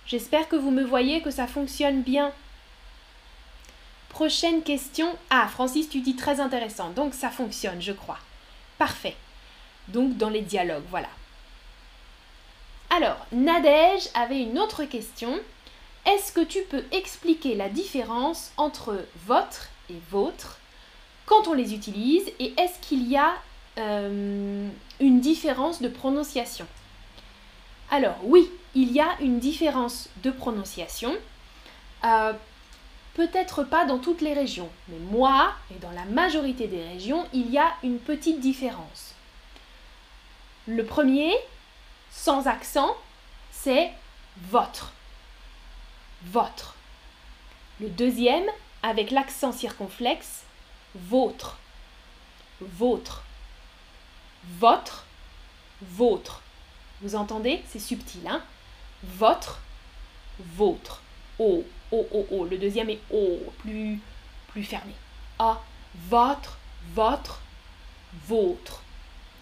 J'espère 0.07 0.49
que 0.49 0.57
vous 0.57 0.71
me 0.71 0.85
voyez, 0.85 1.21
que 1.23 1.31
ça 1.31 1.47
fonctionne 1.47 2.03
bien. 2.03 2.33
Prochaine 4.11 4.63
question. 4.63 5.17
Ah, 5.31 5.49
Francis, 5.49 5.89
tu 5.89 6.01
dis 6.01 6.17
très 6.17 6.41
intéressant. 6.41 6.91
Donc 6.91 7.15
ça 7.15 7.31
fonctionne, 7.31 7.81
je 7.81 7.93
crois. 7.93 8.19
Parfait. 8.77 9.17
Donc 9.89 10.17
dans 10.17 10.31
les 10.31 10.43
dialogues, 10.43 10.85
voilà. 10.91 11.09
Alors, 12.91 13.25
Nadège 13.33 14.09
avait 14.15 14.43
une 14.43 14.59
autre 14.59 14.85
question. 14.85 15.39
Est-ce 16.07 16.33
que 16.33 16.41
tu 16.41 16.61
peux 16.63 16.85
expliquer 16.93 17.55
la 17.55 17.69
différence 17.69 18.53
entre 18.57 19.05
votre 19.27 19.69
et 19.89 20.01
vôtre 20.11 20.59
quand 21.27 21.49
on 21.49 21.53
les 21.53 21.75
utilise 21.75 22.27
et 22.39 22.55
est-ce 22.57 22.79
qu'il 22.81 23.07
y 23.09 23.17
a 23.17 23.35
euh, 23.79 24.69
une 25.01 25.21
différence 25.21 25.83
de 25.83 25.89
prononciation? 25.89 26.67
Alors 27.91 28.17
oui, 28.25 28.51
il 28.75 28.93
y 28.93 29.01
a 29.01 29.17
une 29.21 29.39
différence 29.39 30.09
de 30.23 30.31
prononciation. 30.31 31.15
Euh, 32.05 32.33
Peut-être 33.15 33.65
pas 33.65 33.85
dans 33.87 33.99
toutes 33.99 34.21
les 34.21 34.35
régions, 34.35 34.71
mais 34.89 34.99
moi, 34.99 35.53
et 35.75 35.79
dans 35.79 35.91
la 35.91 36.05
majorité 36.05 36.69
des 36.69 36.83
régions, 36.83 37.27
il 37.33 37.51
y 37.51 37.59
a 37.59 37.73
une 37.83 37.99
petite 37.99 38.41
différence. 38.41 39.15
Le 40.69 40.85
premier, 40.85 41.35
sans 42.13 42.47
accent, 42.47 42.97
c'est 43.51 43.91
votre. 44.49 44.93
Votre. 46.27 46.75
Le 47.81 47.89
deuxième, 47.89 48.45
avec 48.83 49.11
l'accent 49.11 49.53
circonflexe, 49.53 50.43
votre. 50.95 51.59
Votre. 52.61 53.25
Votre. 54.59 55.07
Votre. 55.83 56.43
Vous 57.01 57.15
entendez? 57.15 57.63
C'est 57.69 57.79
subtil, 57.79 58.21
hein? 58.29 58.43
Votre. 59.03 59.61
Votre. 60.57 61.03
O. 61.39 61.65
O, 61.91 62.07
O, 62.13 62.27
O. 62.31 62.45
Le 62.45 62.59
deuxième 62.59 62.91
est 62.91 63.01
O, 63.13 63.39
plus, 63.59 63.99
plus 64.49 64.65
fermé. 64.65 64.93
A, 65.39 65.61
votre, 66.09 66.59
votre, 66.95 67.41
votre. 68.29 68.83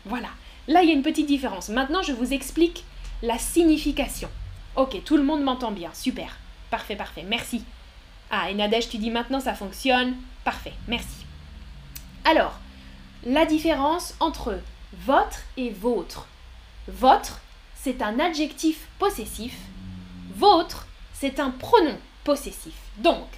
Voilà. 0.05 0.29
Là, 0.69 0.83
il 0.83 0.89
y 0.89 0.93
a 0.93 0.95
une 0.95 1.03
petite 1.03 1.27
différence. 1.27 1.69
Maintenant, 1.71 2.03
je 2.03 2.13
vous 2.13 2.33
explique 2.33 2.85
la 3.23 3.39
signification. 3.39 4.31
Ok, 4.77 5.03
tout 5.05 5.17
le 5.17 5.25
monde 5.25 5.43
m'entend 5.43 5.73
bien. 5.73 5.91
Super. 5.93 6.37
Parfait, 6.71 6.97
parfait. 6.97 7.25
Merci. 7.27 7.65
Ah, 8.31 8.51
et 8.51 8.55
Nadège, 8.55 8.89
tu 8.89 8.99
dis 8.99 9.11
maintenant 9.11 9.41
ça 9.41 9.55
fonctionne. 9.55 10.17
Parfait, 10.45 10.75
merci. 10.87 11.25
Alors, 12.25 12.59
la 13.25 13.47
différence 13.47 14.15
entre 14.21 14.59
votre 14.93 15.41
et 15.57 15.71
votre. 15.71 16.27
Votre, 16.87 17.41
c'est 17.75 18.03
un 18.03 18.19
adjectif 18.19 18.87
possessif. 18.99 19.55
Votre, 20.37 20.87
c'est 21.13 21.41
un 21.41 21.51
pronom 21.51 21.99
possessif. 22.25 22.75
Donc, 22.99 23.29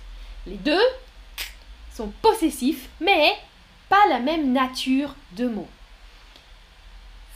les 0.47 0.57
deux 0.57 0.83
sont 1.95 2.13
possessifs, 2.23 2.89
mais 3.01 3.33
pas 3.89 4.07
la 4.09 4.21
même 4.21 4.53
nature 4.53 5.15
de 5.33 5.49
mots. 5.49 5.69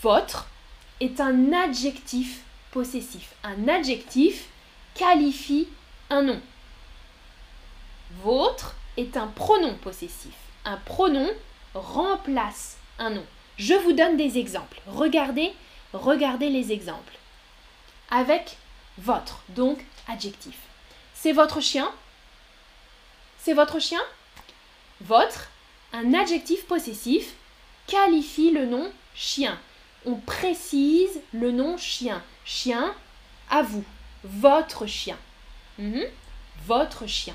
Votre 0.02 0.48
est 1.00 1.20
un 1.20 1.52
adjectif 1.52 2.42
possessif. 2.70 3.34
Un 3.42 3.68
adjectif 3.68 4.46
qualifie 4.94 5.68
nom. 6.22 6.40
Votre 8.22 8.74
est 8.96 9.16
un 9.16 9.26
pronom 9.26 9.74
possessif. 9.74 10.34
Un 10.64 10.76
pronom 10.76 11.28
remplace 11.74 12.76
un 12.98 13.10
nom. 13.10 13.24
Je 13.56 13.74
vous 13.74 13.92
donne 13.92 14.16
des 14.16 14.38
exemples. 14.38 14.80
Regardez, 14.86 15.52
regardez 15.92 16.48
les 16.48 16.72
exemples. 16.72 17.18
Avec 18.10 18.56
votre. 18.98 19.42
Donc, 19.50 19.84
adjectif. 20.08 20.56
C'est 21.14 21.32
votre 21.32 21.60
chien? 21.60 21.90
C'est 23.38 23.54
votre 23.54 23.80
chien? 23.80 24.00
Votre, 25.00 25.50
un 25.92 26.14
adjectif 26.14 26.66
possessif, 26.66 27.34
qualifie 27.86 28.50
le 28.50 28.66
nom 28.66 28.90
chien. 29.14 29.58
On 30.06 30.16
précise 30.16 31.20
le 31.32 31.50
nom 31.50 31.76
chien. 31.76 32.22
Chien, 32.44 32.94
à 33.50 33.62
vous. 33.62 33.84
Votre 34.22 34.86
chien. 34.86 35.18
Mhm. 35.78 36.04
Votre 36.66 37.06
chien. 37.06 37.34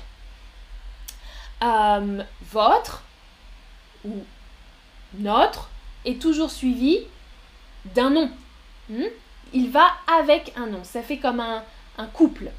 Euh, 1.62 2.22
votre 2.50 3.02
ou 4.04 4.24
notre 5.14 5.68
est 6.04 6.20
toujours 6.20 6.50
suivi 6.50 7.00
d'un 7.84 8.10
nom. 8.10 8.30
Hmm? 8.88 9.04
Il 9.52 9.70
va 9.70 9.86
avec 10.06 10.52
un 10.56 10.66
nom. 10.66 10.84
Ça 10.84 11.02
fait 11.02 11.18
comme 11.18 11.40
un, 11.40 11.64
un 11.98 12.06
couple. 12.06 12.50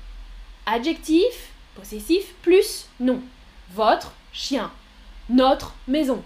Adjectif, 0.66 1.52
possessif, 1.76 2.34
plus 2.42 2.88
nom. 3.00 3.22
Votre 3.74 4.14
chien. 4.34 4.72
Notre 5.30 5.74
maison. 5.88 6.24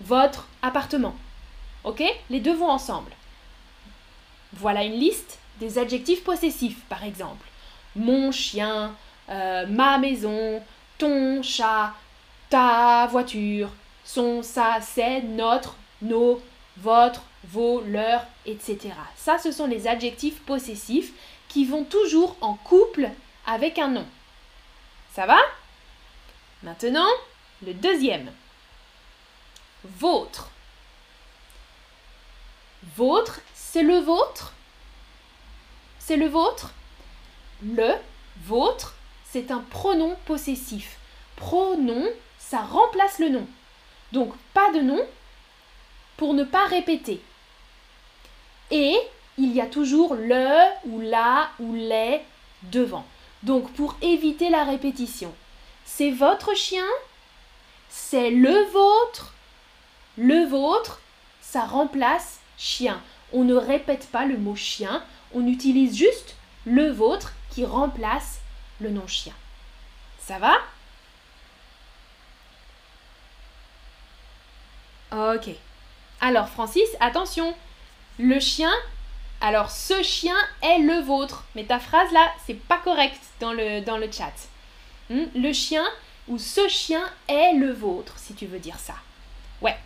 Votre 0.00 0.46
appartement. 0.62 1.16
Ok? 1.84 2.02
Les 2.30 2.40
deux 2.40 2.54
vont 2.54 2.70
ensemble. 2.70 3.10
Voilà 4.52 4.84
une 4.84 4.98
liste 4.98 5.38
des 5.58 5.78
adjectifs 5.78 6.22
possessifs, 6.22 6.80
par 6.88 7.02
exemple. 7.04 7.46
Mon 7.96 8.30
chien, 8.30 8.94
euh, 9.28 9.66
ma 9.66 9.98
maison, 9.98 10.62
ton 10.98 11.42
chat, 11.42 11.92
ta 12.48 13.06
voiture, 13.06 13.70
son, 14.04 14.42
sa, 14.42 14.80
c'est, 14.80 15.22
notre, 15.22 15.76
nos, 16.02 16.40
votre, 16.76 17.22
vos, 17.44 17.80
leur, 17.80 18.24
etc. 18.44 18.90
Ça, 19.16 19.38
ce 19.38 19.50
sont 19.50 19.66
les 19.66 19.86
adjectifs 19.88 20.40
possessifs 20.40 21.12
qui 21.48 21.64
vont 21.64 21.84
toujours 21.84 22.36
en 22.40 22.54
couple 22.54 23.10
avec 23.46 23.78
un 23.78 23.88
nom. 23.88 24.06
Ça 25.12 25.26
va? 25.26 25.38
Maintenant, 26.62 27.08
le 27.64 27.72
deuxième. 27.74 28.30
Votre. 29.84 30.50
Votre, 32.96 33.40
c'est 33.54 33.82
le 33.82 33.98
vôtre? 33.98 34.52
C'est 35.98 36.16
le 36.16 36.28
vôtre? 36.28 36.72
Le, 37.62 37.94
vôtre, 38.44 38.94
c'est 39.30 39.50
un 39.50 39.64
pronom 39.70 40.16
possessif. 40.26 40.98
Pronom, 41.36 42.04
ça 42.38 42.60
remplace 42.60 43.18
le 43.18 43.28
nom. 43.28 43.46
Donc, 44.12 44.32
pas 44.54 44.72
de 44.72 44.80
nom 44.80 45.00
pour 46.16 46.34
ne 46.34 46.44
pas 46.44 46.64
répéter. 46.66 47.20
Et 48.70 48.96
il 49.38 49.52
y 49.52 49.60
a 49.60 49.66
toujours 49.66 50.14
le 50.14 50.58
ou 50.86 51.00
la 51.00 51.50
ou 51.58 51.74
les 51.74 52.20
devant. 52.62 53.04
Donc, 53.42 53.70
pour 53.72 53.96
éviter 54.02 54.48
la 54.48 54.64
répétition, 54.64 55.34
c'est 55.84 56.10
votre 56.10 56.54
chien, 56.56 56.86
c'est 57.88 58.30
le 58.30 58.64
vôtre, 58.72 59.34
le 60.16 60.46
vôtre, 60.46 61.00
ça 61.40 61.64
remplace 61.64 62.40
chien. 62.56 63.00
On 63.32 63.44
ne 63.44 63.54
répète 63.54 64.08
pas 64.10 64.24
le 64.24 64.38
mot 64.38 64.56
chien, 64.56 65.02
on 65.34 65.46
utilise 65.46 65.96
juste 65.96 66.36
le 66.64 66.90
vôtre 66.90 67.34
qui 67.56 67.64
remplace 67.64 68.40
le 68.82 68.90
nom 68.90 69.06
chien. 69.06 69.32
Ça 70.18 70.38
va? 70.38 70.58
Ok. 75.10 75.48
Alors 76.20 76.50
Francis, 76.50 76.86
attention, 77.00 77.54
le 78.18 78.38
chien, 78.40 78.72
alors 79.40 79.70
ce 79.70 80.02
chien 80.02 80.36
est 80.60 80.80
le 80.80 81.00
vôtre. 81.00 81.44
Mais 81.54 81.64
ta 81.64 81.78
phrase 81.78 82.12
là, 82.12 82.30
c'est 82.44 82.60
pas 82.60 82.76
correct 82.76 83.18
dans 83.40 83.54
le, 83.54 83.80
dans 83.80 83.96
le 83.96 84.12
chat. 84.12 84.34
Hmm? 85.08 85.24
Le 85.34 85.54
chien 85.54 85.86
ou 86.28 86.36
ce 86.36 86.68
chien 86.68 87.08
est 87.26 87.54
le 87.54 87.72
vôtre, 87.72 88.18
si 88.18 88.34
tu 88.34 88.44
veux 88.44 88.58
dire 88.58 88.78
ça. 88.78 88.96
Ouais. 89.62 89.78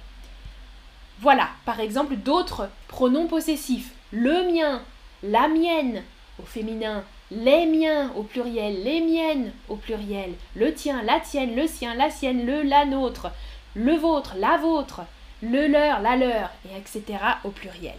Voilà, 1.20 1.50
par 1.64 1.78
exemple, 1.78 2.16
d'autres 2.16 2.68
pronoms 2.88 3.28
possessifs. 3.28 3.92
Le 4.10 4.52
mien, 4.52 4.82
la 5.22 5.46
mienne 5.46 6.02
au 6.40 6.44
féminin, 6.44 7.04
les 7.30 7.66
miens 7.66 8.12
au 8.16 8.22
pluriel, 8.22 8.82
les 8.82 9.00
miennes 9.00 9.52
au 9.68 9.76
pluriel, 9.76 10.34
le 10.56 10.74
tien, 10.74 11.02
la 11.02 11.20
tienne, 11.20 11.54
le 11.54 11.66
sien, 11.66 11.94
la 11.94 12.10
sienne, 12.10 12.44
le, 12.44 12.62
la 12.62 12.84
nôtre, 12.84 13.30
le 13.74 13.94
vôtre, 13.94 14.34
la 14.36 14.56
vôtre, 14.56 15.02
le 15.42 15.68
leur, 15.68 16.00
la 16.00 16.16
leur, 16.16 16.50
et 16.66 16.76
etc. 16.76 17.18
au 17.44 17.50
pluriel. 17.50 17.98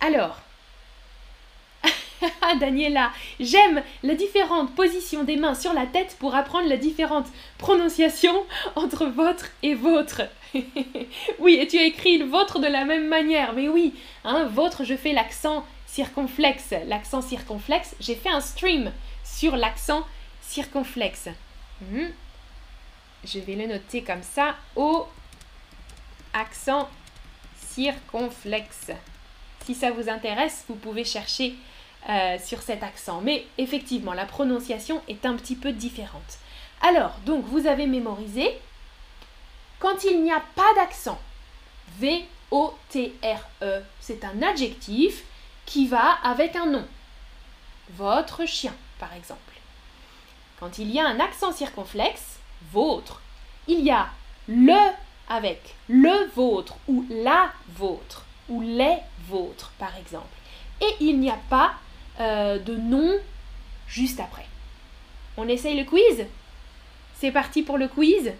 Alors, 0.00 0.40
Daniela, 2.60 3.10
j'aime 3.40 3.82
la 4.02 4.14
différente 4.14 4.74
position 4.74 5.24
des 5.24 5.36
mains 5.36 5.54
sur 5.54 5.72
la 5.72 5.86
tête 5.86 6.16
pour 6.18 6.34
apprendre 6.34 6.68
la 6.68 6.76
différente 6.76 7.26
prononciation 7.58 8.34
entre 8.74 9.06
votre 9.06 9.46
et 9.62 9.74
votre. 9.74 10.22
oui, 11.38 11.58
et 11.60 11.66
tu 11.66 11.78
as 11.78 11.84
écrit 11.84 12.18
le 12.18 12.26
vôtre 12.26 12.58
de 12.58 12.66
la 12.66 12.84
même 12.84 13.08
manière, 13.08 13.52
mais 13.52 13.68
oui, 13.68 13.94
hein, 14.24 14.44
votre, 14.44 14.84
je 14.84 14.94
fais 14.94 15.12
l'accent 15.12 15.64
circonflexe. 15.94 16.74
L'accent 16.86 17.22
circonflexe, 17.22 17.94
j'ai 18.00 18.16
fait 18.16 18.28
un 18.28 18.40
stream 18.40 18.90
sur 19.22 19.56
l'accent 19.56 20.04
circonflexe. 20.40 21.28
Hmm. 21.80 22.08
Je 23.24 23.38
vais 23.38 23.54
le 23.54 23.66
noter 23.66 24.02
comme 24.02 24.22
ça, 24.22 24.56
au 24.74 25.06
accent 26.32 26.88
circonflexe. 27.56 28.90
Si 29.64 29.74
ça 29.74 29.92
vous 29.92 30.08
intéresse, 30.08 30.64
vous 30.68 30.74
pouvez 30.74 31.04
chercher 31.04 31.54
euh, 32.08 32.38
sur 32.44 32.60
cet 32.60 32.82
accent. 32.82 33.20
Mais 33.22 33.46
effectivement, 33.56 34.14
la 34.14 34.26
prononciation 34.26 35.00
est 35.08 35.24
un 35.24 35.36
petit 35.36 35.56
peu 35.56 35.72
différente. 35.72 36.38
Alors, 36.82 37.14
donc, 37.24 37.44
vous 37.46 37.68
avez 37.68 37.86
mémorisé, 37.86 38.50
quand 39.78 40.02
il 40.04 40.24
n'y 40.24 40.32
a 40.32 40.42
pas 40.56 40.74
d'accent, 40.74 41.20
V-O-T-R-E, 42.00 43.82
c'est 44.00 44.24
un 44.24 44.42
adjectif 44.42 45.22
qui 45.66 45.86
va 45.86 46.12
avec 46.22 46.56
un 46.56 46.66
nom. 46.66 46.84
Votre 47.90 48.46
chien, 48.46 48.74
par 48.98 49.12
exemple. 49.14 49.40
Quand 50.58 50.78
il 50.78 50.90
y 50.90 51.00
a 51.00 51.06
un 51.06 51.20
accent 51.20 51.52
circonflexe, 51.52 52.38
votre, 52.72 53.20
il 53.66 53.80
y 53.80 53.90
a 53.90 54.08
le 54.48 54.92
avec 55.28 55.74
le 55.88 56.30
vôtre 56.34 56.76
ou 56.86 57.06
la 57.10 57.50
vôtre 57.76 58.24
ou 58.48 58.60
les 58.60 58.98
vôtres, 59.28 59.72
par 59.78 59.96
exemple. 59.96 60.26
Et 60.80 60.96
il 61.00 61.18
n'y 61.18 61.30
a 61.30 61.38
pas 61.48 61.74
euh, 62.20 62.58
de 62.58 62.76
nom 62.76 63.18
juste 63.88 64.20
après. 64.20 64.46
On 65.36 65.48
essaye 65.48 65.76
le 65.76 65.84
quiz? 65.84 66.26
C'est 67.18 67.32
parti 67.32 67.62
pour 67.62 67.78
le 67.78 67.88
quiz? 67.88 68.32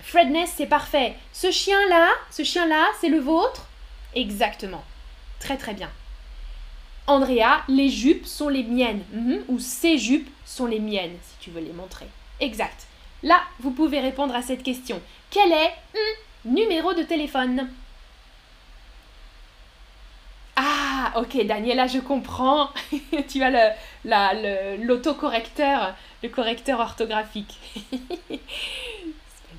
Fredness, 0.00 0.54
c'est 0.56 0.66
parfait. 0.66 1.16
Ce 1.32 1.50
chien-là, 1.50 2.10
ce 2.30 2.42
chien-là, 2.42 2.86
c'est 3.00 3.08
le 3.08 3.18
vôtre? 3.18 3.66
Exactement. 4.14 4.84
Très 5.40 5.56
très 5.56 5.74
bien. 5.74 5.90
Andrea, 7.06 7.62
les 7.68 7.88
jupes 7.88 8.26
sont 8.26 8.48
les 8.48 8.64
miennes. 8.64 9.02
Mhm. 9.12 9.44
Ou 9.48 9.58
ces 9.58 9.98
jupes 9.98 10.28
sont 10.44 10.66
les 10.66 10.80
miennes, 10.80 11.16
si 11.22 11.36
tu 11.40 11.50
veux 11.50 11.60
les 11.60 11.72
montrer. 11.72 12.06
Exact. 12.40 12.86
Là, 13.22 13.42
vous 13.60 13.70
pouvez 13.70 14.00
répondre 14.00 14.34
à 14.34 14.42
cette 14.42 14.62
question. 14.62 15.00
Quel 15.30 15.52
est 15.52 15.74
numéro 16.44 16.94
de 16.94 17.02
téléphone? 17.02 17.68
Ah, 20.56 21.12
ok, 21.16 21.44
Daniela, 21.44 21.86
je 21.86 21.98
comprends. 21.98 22.70
tu 23.28 23.42
as 23.42 23.74
l'autocorrecteur, 24.78 25.94
le, 26.22 26.28
le 26.28 26.34
correcteur 26.34 26.80
orthographique. 26.80 27.58
Spell 27.92 28.38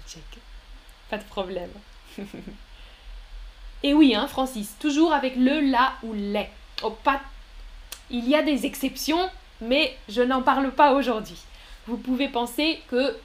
check. 0.08 0.24
Pas 1.10 1.18
de 1.18 1.24
problème. 1.24 1.70
Et 3.84 3.94
oui, 3.94 4.16
hein, 4.16 4.28
Francis, 4.28 4.76
toujours 4.80 5.14
avec 5.14 5.36
le, 5.36 5.60
la 5.60 5.94
ou 6.04 6.14
les. 6.14 6.48
Oh, 6.84 6.90
pas... 6.90 7.22
Il 8.10 8.28
y 8.28 8.36
a 8.36 8.42
des 8.42 8.66
exceptions, 8.66 9.30
mais 9.62 9.98
je 10.10 10.22
n'en 10.22 10.42
parle 10.42 10.72
pas 10.72 10.94
aujourd'hui. 10.94 11.38
Vous 11.88 11.98
pouvez 11.98 12.28
penser 12.28 12.82
que 12.90 13.18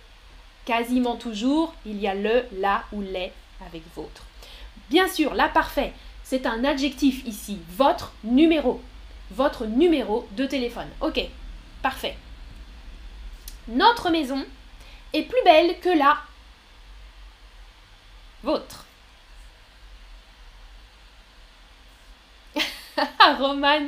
quasiment 0.64 1.16
toujours, 1.16 1.74
il 1.86 2.00
y 2.00 2.08
a 2.08 2.14
le, 2.14 2.44
la 2.58 2.84
ou 2.92 3.00
les 3.00 3.32
avec 3.64 3.82
votre. 3.94 4.24
Bien 4.90 5.08
sûr, 5.08 5.34
la 5.34 5.48
parfait, 5.48 5.92
c'est 6.24 6.46
un 6.46 6.64
adjectif 6.64 7.24
ici. 7.26 7.58
Votre 7.76 8.12
numéro. 8.24 8.80
Votre 9.30 9.66
numéro 9.66 10.28
de 10.32 10.46
téléphone. 10.46 10.88
Ok, 11.00 11.20
parfait. 11.82 12.16
Notre 13.68 14.10
maison 14.10 14.44
est 15.12 15.22
plus 15.22 15.42
belle 15.44 15.78
que 15.80 15.96
la 15.96 16.18
vôtre. 18.42 18.86
Roman, 23.38 23.86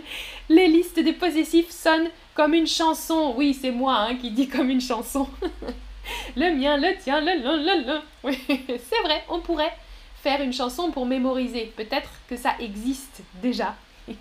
les 0.49 0.69
listes 0.69 0.99
des 0.99 1.13
possessifs 1.13 1.71
sonnent 1.71 2.11
comme 2.35 2.55
une 2.55 2.67
chanson. 2.67 3.35
Oui, 3.37 3.55
c'est 3.59 3.71
moi 3.71 3.97
hein, 3.99 4.17
qui 4.17 4.31
dis 4.31 4.49
comme 4.49 4.71
une 4.71 4.81
chanson. 4.81 5.29
le 6.37 6.55
mien, 6.55 6.77
le 6.77 6.97
tien, 6.99 7.21
le 7.21 7.33
le 7.33 7.57
le 7.65 7.87
le. 7.87 8.01
Oui, 8.23 8.39
c'est 8.49 9.03
vrai, 9.03 9.25
on 9.29 9.41
pourrait 9.41 9.75
faire 10.23 10.41
une 10.43 10.53
chanson 10.53 10.91
pour 10.91 11.07
mémoriser. 11.07 11.73
Peut-être 11.77 12.11
que 12.29 12.37
ça 12.37 12.55
existe 12.59 13.23
déjà. 13.43 13.75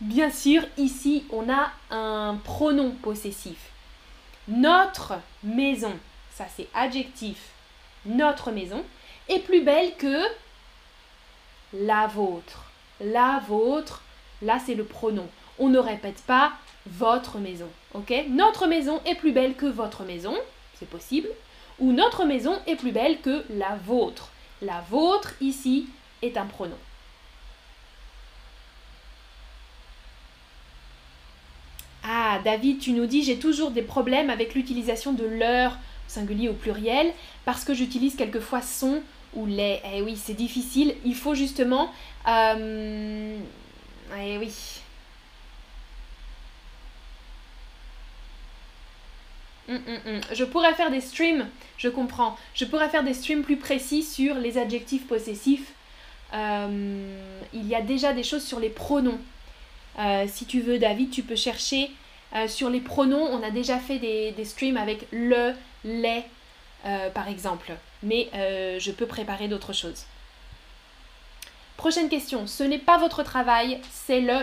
Bien 0.00 0.30
sûr, 0.30 0.62
ici, 0.76 1.24
on 1.30 1.48
a 1.50 1.70
un 1.90 2.38
pronom 2.44 2.90
possessif. 2.90 3.56
Notre 4.48 5.14
maison, 5.42 5.92
ça 6.32 6.46
c'est 6.54 6.68
adjectif. 6.74 7.38
Notre 8.04 8.50
maison 8.52 8.84
est 9.28 9.40
plus 9.40 9.62
belle 9.62 9.96
que 9.96 10.22
la 11.72 12.06
vôtre. 12.06 12.64
La 13.00 13.42
vôtre, 13.48 14.02
là 14.42 14.58
c'est 14.64 14.74
le 14.74 14.84
pronom. 14.84 15.28
On 15.58 15.68
ne 15.68 15.78
répète 15.78 16.22
pas 16.26 16.52
votre 16.86 17.38
maison, 17.38 17.68
ok? 17.94 18.12
Notre 18.28 18.66
maison 18.66 19.00
est 19.04 19.14
plus 19.14 19.32
belle 19.32 19.54
que 19.54 19.66
votre 19.66 20.04
maison, 20.04 20.34
c'est 20.78 20.88
possible. 20.88 21.28
Ou 21.78 21.92
notre 21.92 22.24
maison 22.24 22.58
est 22.66 22.76
plus 22.76 22.92
belle 22.92 23.20
que 23.20 23.44
la 23.50 23.76
vôtre. 23.86 24.30
La 24.62 24.82
vôtre 24.90 25.34
ici 25.40 25.86
est 26.22 26.36
un 26.36 26.46
pronom. 26.46 26.78
Ah, 32.04 32.38
David, 32.44 32.78
tu 32.78 32.92
nous 32.92 33.06
dis 33.06 33.22
j'ai 33.22 33.38
toujours 33.38 33.72
des 33.72 33.82
problèmes 33.82 34.30
avec 34.30 34.54
l'utilisation 34.54 35.12
de 35.12 35.24
leur 35.24 35.76
singulier 36.06 36.48
au 36.48 36.54
pluriel 36.54 37.12
parce 37.44 37.64
que 37.64 37.74
j'utilise 37.74 38.14
quelquefois 38.14 38.62
son 38.62 39.02
ou 39.34 39.44
les. 39.46 39.80
Eh 39.92 40.02
oui, 40.02 40.16
c'est 40.16 40.34
difficile. 40.34 40.94
Il 41.04 41.14
faut 41.14 41.34
justement. 41.34 41.90
Euh, 42.28 43.36
eh 44.18 44.38
oui. 44.38 44.52
Hum, 49.68 49.80
hum, 49.86 50.00
hum. 50.06 50.20
Je 50.32 50.44
pourrais 50.44 50.74
faire 50.74 50.90
des 50.90 51.00
streams, 51.00 51.46
je 51.76 51.88
comprends. 51.88 52.36
Je 52.54 52.64
pourrais 52.64 52.88
faire 52.88 53.02
des 53.02 53.14
streams 53.14 53.42
plus 53.42 53.56
précis 53.56 54.02
sur 54.02 54.36
les 54.36 54.58
adjectifs 54.58 55.06
possessifs. 55.06 55.72
Euh, 56.34 57.18
il 57.52 57.66
y 57.66 57.74
a 57.74 57.82
déjà 57.82 58.12
des 58.12 58.22
choses 58.22 58.44
sur 58.44 58.60
les 58.60 58.68
pronoms. 58.68 59.18
Euh, 59.98 60.26
si 60.28 60.46
tu 60.46 60.60
veux, 60.60 60.78
David, 60.78 61.10
tu 61.10 61.22
peux 61.22 61.36
chercher 61.36 61.90
euh, 62.34 62.46
sur 62.48 62.70
les 62.70 62.80
pronoms. 62.80 63.22
On 63.22 63.42
a 63.42 63.50
déjà 63.50 63.78
fait 63.78 63.98
des, 63.98 64.44
streams 64.44 64.76
avec 64.76 65.06
le, 65.10 65.52
les, 65.84 66.22
par 67.14 67.28
exemple. 67.28 67.72
Mais 68.02 68.28
je 68.32 68.90
peux 68.92 69.06
préparer 69.06 69.48
d'autres 69.48 69.72
choses. 69.72 70.04
Prochaine 71.76 72.08
question. 72.08 72.46
Ce 72.46 72.62
n'est 72.62 72.78
pas 72.78 72.98
votre 72.98 73.22
travail, 73.22 73.80
c'est 73.90 74.20
le... 74.20 74.40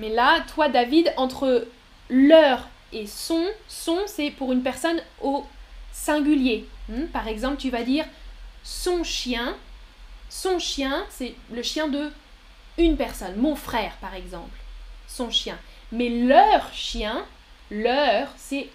Mais 0.00 0.08
là, 0.08 0.44
toi, 0.52 0.68
David, 0.68 1.12
entre 1.16 1.66
leur 2.10 2.68
et 2.92 3.06
son, 3.06 3.46
son, 3.68 3.98
c'est 4.06 4.30
pour 4.30 4.52
une 4.52 4.62
personne 4.62 5.00
au 5.22 5.46
singulier. 5.92 6.68
Hmm, 6.88 7.06
par 7.06 7.28
exemple, 7.28 7.56
tu 7.56 7.70
vas 7.70 7.82
dire 7.82 8.04
son 8.62 9.04
chien. 9.04 9.56
Son 10.28 10.58
chien, 10.58 11.04
c'est 11.10 11.34
le 11.52 11.62
chien 11.62 11.88
de 11.88 12.10
une 12.76 12.96
personne, 12.96 13.36
mon 13.36 13.54
frère 13.54 13.92
par 14.00 14.14
exemple. 14.14 14.58
Son 15.06 15.30
chien. 15.30 15.56
Mais 15.94 16.08
leur 16.08 16.72
chien, 16.72 17.24
leur, 17.70 18.26
c'est 18.36 18.68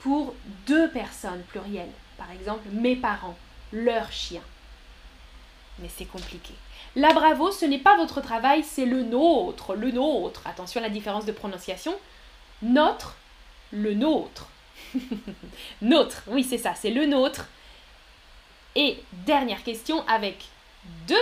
pour 0.00 0.34
deux 0.66 0.90
personnes 0.90 1.42
plurielles. 1.44 1.92
Par 2.18 2.28
exemple, 2.32 2.68
mes 2.72 2.96
parents, 2.96 3.36
leur 3.72 4.10
chien. 4.10 4.40
Mais 5.78 5.88
c'est 5.88 6.06
compliqué. 6.06 6.54
La 6.96 7.12
bravo, 7.12 7.52
ce 7.52 7.66
n'est 7.66 7.78
pas 7.78 7.96
votre 7.96 8.20
travail, 8.20 8.64
c'est 8.64 8.84
le 8.84 9.04
nôtre, 9.04 9.76
le 9.76 9.92
nôtre. 9.92 10.42
Attention 10.44 10.80
à 10.80 10.82
la 10.82 10.90
différence 10.90 11.24
de 11.24 11.30
prononciation. 11.30 11.94
Notre, 12.62 13.16
le 13.70 13.94
nôtre. 13.94 14.48
nôtre, 15.82 16.24
oui 16.26 16.42
c'est 16.42 16.58
ça, 16.58 16.74
c'est 16.74 16.90
le 16.90 17.06
nôtre. 17.06 17.46
Et 18.74 19.00
dernière 19.12 19.62
question 19.62 20.04
avec 20.08 20.46
deux 21.06 21.14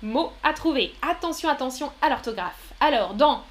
mots 0.00 0.32
à 0.44 0.52
trouver. 0.52 0.94
Attention, 1.02 1.48
attention 1.48 1.90
à 2.02 2.08
l'orthographe. 2.08 2.72
Alors, 2.78 3.14
dans 3.14 3.42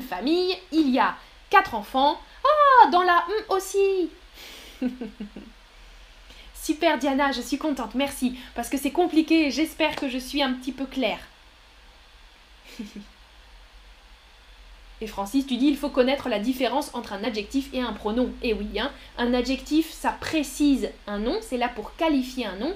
famille, 0.00 0.56
il 0.72 0.90
y 0.90 0.98
a 0.98 1.16
quatre 1.50 1.74
enfants. 1.74 2.20
Ah, 2.44 2.90
dans 2.90 3.02
la 3.02 3.24
aussi. 3.48 4.10
Super 6.54 6.98
Diana, 6.98 7.32
je 7.32 7.40
suis 7.40 7.58
contente, 7.58 7.94
merci. 7.94 8.36
Parce 8.54 8.68
que 8.68 8.76
c'est 8.76 8.90
compliqué, 8.90 9.50
j'espère 9.50 9.96
que 9.96 10.08
je 10.08 10.18
suis 10.18 10.42
un 10.42 10.52
petit 10.52 10.72
peu 10.72 10.84
claire. 10.86 11.20
Et 15.02 15.06
Francis, 15.06 15.46
tu 15.46 15.56
dis 15.56 15.66
il 15.66 15.76
faut 15.76 15.90
connaître 15.90 16.28
la 16.28 16.38
différence 16.38 16.90
entre 16.94 17.12
un 17.12 17.22
adjectif 17.22 17.68
et 17.74 17.80
un 17.80 17.92
pronom. 17.92 18.32
Et 18.42 18.54
oui, 18.54 18.80
hein, 18.80 18.90
un 19.18 19.34
adjectif, 19.34 19.92
ça 19.92 20.10
précise 20.10 20.88
un 21.06 21.18
nom, 21.18 21.36
c'est 21.42 21.58
là 21.58 21.68
pour 21.68 21.94
qualifier 21.96 22.46
un 22.46 22.56
nom. 22.56 22.74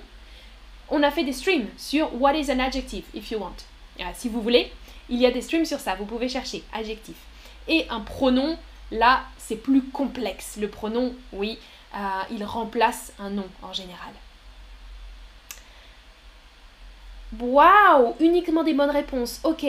On 0.90 1.02
a 1.02 1.10
fait 1.10 1.24
des 1.24 1.32
streams 1.32 1.68
sur 1.78 2.20
What 2.20 2.34
is 2.34 2.50
an 2.50 2.58
adjective, 2.58 3.04
if 3.14 3.30
you 3.30 3.38
want. 3.38 3.56
Ah, 4.00 4.12
si 4.14 4.28
vous 4.28 4.42
voulez, 4.42 4.70
il 5.10 5.18
y 5.18 5.26
a 5.26 5.30
des 5.30 5.42
streams 5.42 5.64
sur 5.64 5.80
ça, 5.80 5.94
vous 5.96 6.06
pouvez 6.06 6.28
chercher 6.28 6.64
adjectif. 6.72 7.16
Et 7.68 7.86
un 7.90 8.00
pronom, 8.00 8.56
là, 8.90 9.22
c'est 9.38 9.56
plus 9.56 9.82
complexe. 9.82 10.56
Le 10.60 10.68
pronom, 10.68 11.14
oui, 11.32 11.58
euh, 11.94 11.98
il 12.30 12.44
remplace 12.44 13.12
un 13.18 13.30
nom 13.30 13.46
en 13.62 13.72
général. 13.72 14.12
Waouh 17.38 18.14
Uniquement 18.20 18.64
des 18.64 18.74
bonnes 18.74 18.90
réponses. 18.90 19.40
Ok, 19.44 19.66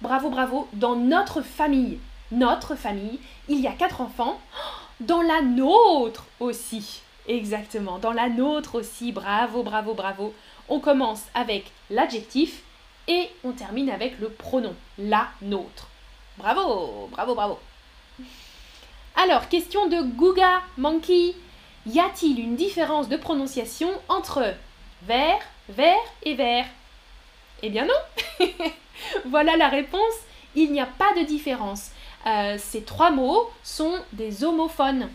Bravo, 0.00 0.30
bravo. 0.30 0.66
Dans 0.72 0.96
notre 0.96 1.42
famille, 1.42 1.98
notre 2.32 2.74
famille, 2.74 3.18
il 3.48 3.60
y 3.60 3.66
a 3.66 3.72
quatre 3.72 4.00
enfants. 4.00 4.40
Dans 5.00 5.22
la 5.22 5.42
nôtre 5.42 6.26
aussi. 6.40 7.02
Exactement. 7.26 7.98
Dans 7.98 8.12
la 8.12 8.28
nôtre 8.28 8.76
aussi. 8.76 9.12
Bravo, 9.12 9.62
bravo, 9.62 9.94
bravo. 9.94 10.34
On 10.68 10.80
commence 10.80 11.24
avec 11.34 11.70
l'adjectif 11.90 12.62
et 13.08 13.28
on 13.44 13.52
termine 13.52 13.90
avec 13.90 14.18
le 14.18 14.30
pronom. 14.30 14.74
La 14.98 15.28
nôtre. 15.42 15.88
Bravo, 16.38 17.08
bravo, 17.10 17.34
bravo. 17.34 17.58
Alors, 19.16 19.48
question 19.48 19.86
de 19.88 20.02
Guga 20.02 20.62
Monkey. 20.78 21.34
Y 21.86 21.98
a-t-il 21.98 22.38
une 22.40 22.56
différence 22.56 23.08
de 23.08 23.16
prononciation 23.16 23.90
entre 24.08 24.54
vert, 25.02 25.40
vert 25.68 26.02
et 26.22 26.34
vert? 26.34 26.66
Eh 27.62 27.70
bien 27.70 27.86
non 27.86 28.46
voilà 29.26 29.56
la 29.56 29.68
réponse. 29.68 30.14
Il 30.54 30.72
n'y 30.72 30.80
a 30.80 30.86
pas 30.86 31.12
de 31.16 31.24
différence. 31.24 31.90
Euh, 32.26 32.56
ces 32.58 32.82
trois 32.82 33.10
mots 33.10 33.50
sont 33.62 33.94
des 34.12 34.44
homophones. 34.44 35.08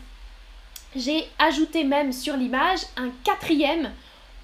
J'ai 0.96 1.28
ajouté 1.40 1.84
même 1.84 2.14
sur 2.14 2.38
l'image 2.38 2.80
un 2.96 3.10
quatrième 3.24 3.92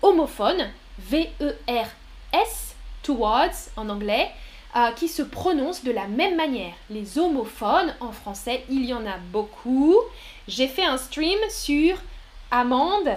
homophone, 0.02 0.70
V-E-R-S, 1.00 2.71
towards 3.04 3.70
en 3.76 3.90
anglais, 3.90 4.32
euh, 4.76 4.92
qui 4.94 5.08
se 5.08 5.22
prononce 5.22 5.84
de 5.84 5.92
la 5.92 6.08
même 6.08 6.36
manière. 6.36 6.74
Les 6.90 7.18
homophones 7.18 7.94
en 8.00 8.12
français, 8.12 8.64
il 8.70 8.86
y 8.86 8.94
en 8.94 9.06
a 9.06 9.18
beaucoup. 9.18 9.96
J'ai 10.48 10.68
fait 10.68 10.86
un 10.86 10.98
stream 10.98 11.40
sur 11.50 11.98
amande, 12.52 13.14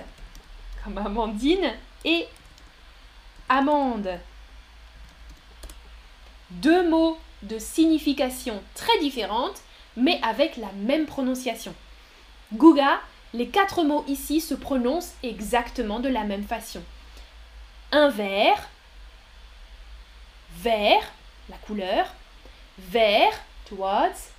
comme 0.83 0.99
Amandine, 0.99 1.73
et 2.05 2.27
amande 3.49 4.18
deux 6.51 6.88
mots 6.88 7.18
de 7.42 7.59
signification 7.59 8.62
très 8.75 8.99
différentes, 9.01 9.61
mais 9.97 10.20
avec 10.23 10.57
la 10.57 10.73
même 10.73 11.07
prononciation. 11.07 11.75
Guga, 12.53 13.01
les 13.33 13.49
quatre 13.49 13.83
mots 13.83 14.05
ici 14.09 14.40
se 14.40 14.55
prononcent 14.55 15.14
exactement 15.23 16.01
de 16.01 16.09
la 16.09 16.25
même 16.25 16.44
façon. 16.44 16.83
Un 17.92 18.09
vert, 18.09 18.68
vert, 20.62 21.12
la 21.48 21.56
couleur, 21.56 22.06
vert, 22.78 23.32
towards, 23.68 24.30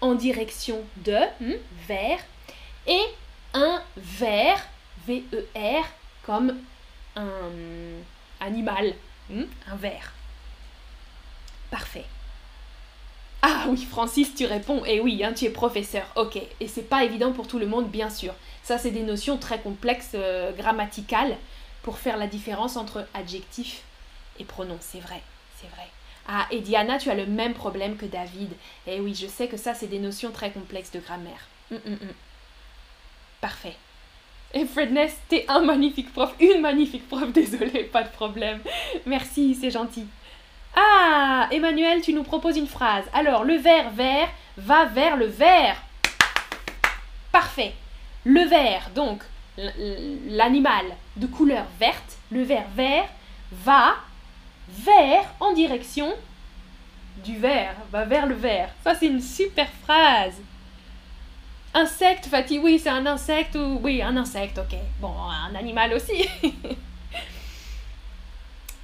en 0.00 0.14
direction 0.14 0.82
de, 0.98 1.18
hmm, 1.40 1.58
vert, 1.86 2.20
et 2.86 3.02
un 3.54 3.82
V-E-R, 3.96 5.84
comme 6.24 6.56
un 7.16 7.50
animal, 8.40 8.94
hmm, 9.28 9.44
un 9.70 9.76
vert. 9.76 10.12
Parfait. 11.70 12.06
Ah 13.42 13.64
oui, 13.68 13.86
Francis, 13.88 14.34
tu 14.34 14.44
réponds. 14.44 14.82
Eh 14.86 15.00
oui, 15.00 15.22
hein, 15.24 15.32
tu 15.32 15.46
es 15.46 15.50
professeur. 15.50 16.04
Ok. 16.16 16.38
Et 16.60 16.68
c'est 16.68 16.88
pas 16.88 17.04
évident 17.04 17.32
pour 17.32 17.46
tout 17.46 17.58
le 17.58 17.66
monde, 17.66 17.90
bien 17.90 18.10
sûr. 18.10 18.34
Ça, 18.62 18.76
c'est 18.76 18.90
des 18.90 19.02
notions 19.02 19.38
très 19.38 19.60
complexes, 19.60 20.12
euh, 20.14 20.52
grammaticales, 20.52 21.36
pour 21.82 21.98
faire 21.98 22.18
la 22.18 22.26
différence 22.26 22.76
entre 22.76 23.06
adjectif 23.14 23.82
et 24.38 24.44
pronom. 24.44 24.76
C'est 24.80 25.00
vrai, 25.00 25.22
c'est 25.60 25.68
vrai. 25.68 25.88
Ah, 26.28 26.46
et 26.50 26.60
Diana, 26.60 26.98
tu 26.98 27.10
as 27.10 27.14
le 27.14 27.26
même 27.26 27.54
problème 27.54 27.96
que 27.96 28.06
David. 28.06 28.52
Eh 28.86 29.00
oui, 29.00 29.14
je 29.14 29.26
sais 29.26 29.48
que 29.48 29.56
ça, 29.56 29.74
c'est 29.74 29.86
des 29.86 29.98
notions 29.98 30.30
très 30.30 30.50
complexes 30.50 30.92
de 30.92 31.00
grammaire. 31.00 31.48
Hum, 31.72 31.80
hum, 31.86 31.98
hum. 32.02 32.14
Parfait. 33.40 33.76
Et 34.52 34.64
Fredness, 34.66 35.16
t'es 35.28 35.44
un 35.48 35.60
magnifique 35.60 36.12
prof, 36.12 36.34
une 36.40 36.60
magnifique 36.60 37.08
prof, 37.08 37.32
désolé, 37.32 37.84
pas 37.84 38.02
de 38.02 38.10
problème. 38.10 38.60
Merci, 39.06 39.54
c'est 39.54 39.70
gentil. 39.70 40.06
Ah, 40.76 41.48
Emmanuel, 41.50 42.00
tu 42.00 42.12
nous 42.12 42.22
proposes 42.22 42.56
une 42.56 42.66
phrase. 42.66 43.04
Alors, 43.12 43.44
le 43.44 43.54
vert 43.56 43.90
vert 43.90 44.28
va 44.56 44.86
vers 44.86 45.16
le 45.16 45.26
vert. 45.26 45.82
Parfait. 47.32 47.74
Le 48.24 48.42
vert, 48.44 48.90
donc, 48.94 49.22
l'animal 50.28 50.84
de 51.16 51.26
couleur 51.26 51.64
verte, 51.78 52.18
le 52.30 52.42
ver 52.42 52.64
vert, 52.74 53.08
va 53.52 53.96
vers 54.78 55.24
en 55.40 55.52
direction 55.52 56.12
du 57.24 57.36
vert, 57.38 57.74
va 57.90 58.04
vers 58.04 58.26
le 58.26 58.34
vert. 58.34 58.70
Ça, 58.82 58.94
c'est 58.94 59.06
une 59.06 59.20
super 59.20 59.68
phrase. 59.82 60.34
Insecte, 61.74 62.26
Fatih, 62.26 62.58
oui, 62.58 62.78
c'est 62.78 62.88
un 62.88 63.06
insecte 63.06 63.54
ou... 63.54 63.80
Oui, 63.82 64.02
un 64.02 64.16
insecte, 64.16 64.58
ok. 64.58 64.76
Bon, 65.00 65.12
un 65.12 65.54
animal 65.54 65.94
aussi. 65.94 66.28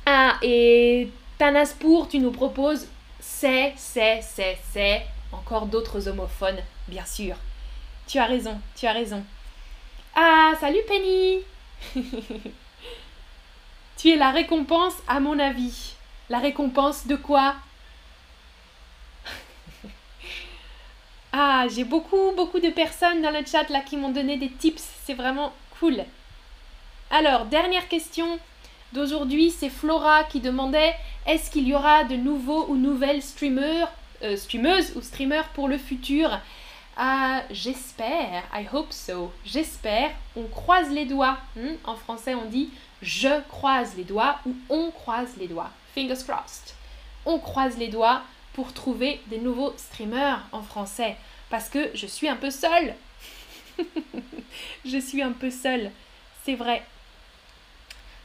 ah, 0.07 0.37
et 0.42 1.11
Tanaspour, 1.38 2.09
tu 2.09 2.18
nous 2.18 2.31
proposes 2.31 2.87
c'est, 3.27 3.75
c'est, 3.77 4.20
c'est, 4.22 4.57
c'est. 4.72 5.03
Encore 5.33 5.66
d'autres 5.66 6.09
homophones, 6.09 6.61
bien 6.88 7.05
sûr. 7.05 7.37
Tu 8.07 8.18
as 8.18 8.27
raison, 8.27 8.59
tu 8.75 8.87
as 8.87 8.92
raison. 8.92 9.22
Ah, 10.14 10.53
salut 10.61 10.81
Penny 10.88 11.40
Tu 13.97 14.11
es 14.11 14.17
la 14.17 14.31
récompense 14.31 14.95
à 15.09 15.21
mon 15.21 15.39
avis. 15.39 15.95
La 16.29 16.39
récompense 16.39 17.07
de 17.07 17.17
quoi? 17.17 17.55
Ah, 21.39 21.67
j'ai 21.69 21.85
beaucoup, 21.85 22.33
beaucoup 22.35 22.61
de 22.61 22.71
personnes 22.71 23.21
dans 23.21 23.31
le 23.31 23.45
chat 23.45 23.69
là 23.69 23.81
qui 23.81 23.99
m'ont 23.99 24.11
donné 24.11 24.39
des 24.39 24.49
tips. 24.49 24.83
C'est 25.05 25.13
vraiment 25.13 25.53
cool. 25.79 26.03
Alors, 27.11 27.45
dernière 27.45 27.89
question 27.89 28.39
d'aujourd'hui, 28.95 29.51
c'est 29.51 29.69
Flora 29.69 30.25
qui 30.25 30.41
demandait 30.41 30.95
est-ce 31.27 31.51
qu'il 31.51 31.69
y 31.69 31.75
aura 31.75 32.05
de 32.05 32.17
nouveaux 32.17 32.67
ou 32.69 32.77
nouvelles 32.77 33.23
streamers, 33.23 33.93
euh, 34.23 34.37
streameuses 34.37 34.97
ou 34.97 35.03
streamers 35.03 35.49
pour 35.49 35.69
le 35.69 35.77
futur? 35.77 36.41
Ah, 36.97 37.43
J'espère, 37.51 38.43
I 38.55 38.67
hope 38.73 38.93
so. 38.93 39.31
J'espère, 39.45 40.11
on 40.37 40.45
croise 40.45 40.91
les 40.91 41.05
doigts. 41.05 41.37
Hmm? 41.55 41.75
En 41.85 41.97
français, 41.97 42.35
on 42.35 42.47
dit 42.47 42.71
je 43.03 43.41
croise 43.49 43.97
les 43.97 44.05
doigts 44.05 44.39
ou 44.47 44.55
on 44.69 44.91
croise 44.91 45.37
les 45.39 45.49
doigts. 45.49 45.71
Fingers 45.95 46.25
crossed. 46.27 46.75
On 47.25 47.39
croise 47.39 47.77
les 47.77 47.89
doigts 47.89 48.23
pour 48.53 48.73
trouver 48.73 49.21
des 49.27 49.39
nouveaux 49.39 49.75
streamers 49.77 50.47
en 50.53 50.63
français. 50.63 51.17
Parce 51.51 51.69
que 51.69 51.91
je 51.95 52.07
suis 52.07 52.29
un 52.29 52.37
peu 52.37 52.51
seule. 52.51 52.95
je 54.85 54.99
suis 54.99 55.23
un 55.23 55.33
peu 55.33 55.51
seule. 55.51 55.91
C'est 56.45 56.55
vrai. 56.55 56.83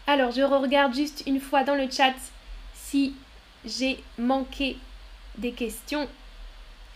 Alors, 0.07 0.31
je 0.31 0.41
regarde 0.41 0.93
juste 0.93 1.23
une 1.27 1.39
fois 1.39 1.63
dans 1.63 1.75
le 1.75 1.89
chat 1.89 2.13
si 2.73 3.15
j'ai 3.65 4.03
manqué 4.17 4.77
des 5.37 5.51
questions. 5.51 6.07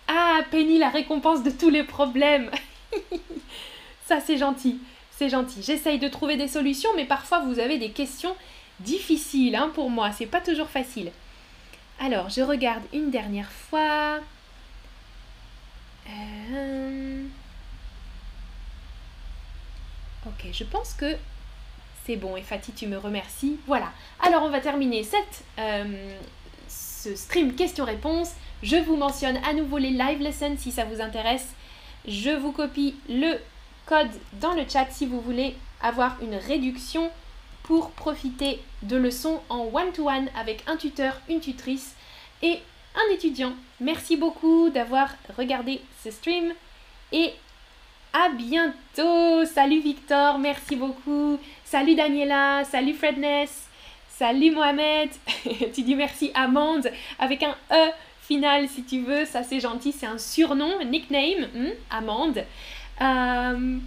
Ah, 0.08 0.40
Penny, 0.52 0.78
la 0.78 0.90
récompense 0.90 1.44
de 1.44 1.52
tous 1.52 1.70
les 1.70 1.84
problèmes. 1.84 2.52
Ça, 4.06 4.20
c'est 4.20 4.38
gentil. 4.38 4.80
C'est 5.18 5.30
gentil. 5.30 5.62
J'essaye 5.62 5.98
de 5.98 6.08
trouver 6.08 6.36
des 6.36 6.48
solutions, 6.48 6.90
mais 6.96 7.06
parfois 7.06 7.40
vous 7.40 7.60
avez 7.60 7.78
des 7.78 7.92
questions 7.92 8.36
difficiles 8.82 9.56
hein, 9.56 9.72
pour 9.74 9.90
moi. 9.90 10.12
C'est 10.12 10.26
pas 10.26 10.42
toujours 10.42 10.70
facile. 10.70 11.12
Alors, 12.00 12.30
je 12.30 12.42
regarde 12.42 12.84
une 12.94 13.12
dernière 13.12 13.50
fois. 13.50 14.20
Euh, 16.10 17.24
ok, 20.28 20.48
je 20.52 20.64
pense 20.66 20.94
que 20.94 21.16
c'est 22.06 22.18
bon. 22.18 22.36
Et 22.36 22.42
Fatih, 22.42 22.74
tu 22.74 22.88
me 22.88 22.98
remercies. 22.98 23.58
Voilà. 23.66 23.92
Alors, 24.22 24.44
on 24.44 24.50
va 24.50 24.60
terminer 24.60 25.04
cette, 25.04 25.46
euh, 25.60 26.14
ce 26.68 27.16
stream 27.16 27.56
questions-réponses. 27.56 28.32
Je 28.64 28.76
vous 28.76 28.98
mentionne 28.98 29.38
à 29.50 29.54
nouveau 29.54 29.78
les 29.78 29.92
live 29.92 30.20
lessons 30.20 30.56
si 30.58 30.74
ça 30.74 30.84
vous 30.84 31.00
intéresse. 31.00 31.48
Je 32.06 32.32
vous 32.32 32.52
copie 32.52 32.96
le 33.08 33.40
code 33.86 34.10
dans 34.42 34.54
le 34.54 34.64
chat 34.68 34.88
si 34.90 35.06
vous 35.06 35.22
voulez 35.22 35.56
avoir 35.82 36.18
une 36.22 36.36
réduction 36.36 37.12
pour 37.64 37.92
profiter 37.92 38.62
de 38.84 38.96
leçons 38.96 39.42
en 39.50 39.70
one-to-one 39.74 40.30
avec 40.38 40.64
un 40.68 40.78
tuteur, 40.78 41.20
une 41.30 41.40
tutrice 41.40 41.96
et 42.42 42.60
un 42.96 43.14
étudiant. 43.14 43.54
Merci 43.80 44.18
beaucoup 44.18 44.70
d'avoir 44.70 45.10
regardé 45.38 45.82
ce 46.04 46.12
stream 46.12 46.54
et 47.12 47.34
à 48.14 48.30
bientôt. 48.30 49.46
Salut 49.46 49.80
Victor, 49.80 50.38
merci 50.40 50.76
beaucoup. 50.76 51.40
Salut 51.64 51.96
Daniela, 51.96 52.64
salut 52.64 52.94
Fredness, 52.94 53.68
salut 54.10 54.52
Mohamed. 54.52 55.10
tu 55.74 55.82
dis 55.82 55.96
merci 55.96 56.32
Amande 56.34 56.90
avec 57.20 57.44
un 57.44 57.56
E 57.72 57.92
final 58.22 58.68
si 58.68 58.84
tu 58.84 59.02
veux, 59.02 59.26
ça 59.26 59.44
c'est 59.44 59.60
gentil, 59.60 59.92
c'est 59.92 60.08
un 60.08 60.18
surnom, 60.18 60.84
nickname, 60.84 61.48
hmm, 61.54 61.72
Amande. 61.92 62.44
Euh, 63.02 63.78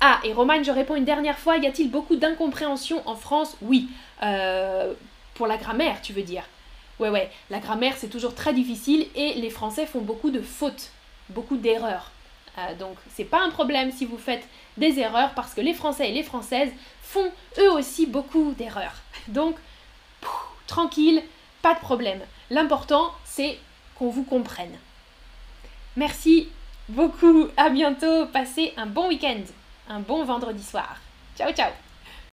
ah, 0.00 0.20
et 0.24 0.32
Romane, 0.32 0.64
je 0.64 0.70
réponds 0.70 0.96
une 0.96 1.04
dernière 1.04 1.38
fois, 1.38 1.58
y 1.58 1.66
a-t-il 1.66 1.90
beaucoup 1.90 2.16
d'incompréhension 2.16 3.02
en 3.08 3.16
France? 3.16 3.56
Oui. 3.60 3.88
Euh, 4.22 4.94
pour 5.34 5.46
la 5.46 5.56
grammaire, 5.56 6.00
tu 6.02 6.12
veux 6.12 6.22
dire? 6.22 6.44
Ouais, 6.98 7.08
ouais, 7.08 7.30
la 7.50 7.58
grammaire 7.58 7.94
c'est 7.96 8.08
toujours 8.08 8.34
très 8.34 8.52
difficile 8.52 9.06
et 9.14 9.34
les 9.34 9.50
Français 9.50 9.86
font 9.86 10.02
beaucoup 10.02 10.30
de 10.30 10.40
fautes, 10.40 10.90
beaucoup 11.30 11.56
d'erreurs. 11.56 12.12
Euh, 12.58 12.74
donc 12.74 12.96
c'est 13.14 13.24
pas 13.24 13.42
un 13.42 13.50
problème 13.50 13.90
si 13.90 14.04
vous 14.04 14.18
faites 14.18 14.46
des 14.76 14.98
erreurs 14.98 15.32
parce 15.34 15.54
que 15.54 15.60
les 15.60 15.74
Français 15.74 16.10
et 16.10 16.12
les 16.12 16.22
Françaises 16.22 16.70
font 17.02 17.30
eux 17.58 17.72
aussi 17.72 18.06
beaucoup 18.06 18.52
d'erreurs. 18.56 18.96
Donc, 19.28 19.56
tranquille, 20.66 21.22
pas 21.62 21.74
de 21.74 21.80
problème. 21.80 22.20
L'important 22.50 23.12
c'est 23.24 23.58
qu'on 23.96 24.10
vous 24.10 24.24
comprenne. 24.24 24.76
Merci 25.96 26.48
beaucoup, 26.88 27.48
à 27.56 27.70
bientôt, 27.70 28.26
passez 28.26 28.72
un 28.76 28.86
bon 28.86 29.08
week-end. 29.08 29.42
Un 29.88 30.00
bon 30.00 30.24
vendredi 30.24 30.62
soir. 30.62 30.96
Ciao 31.36 31.52
ciao 31.52 31.70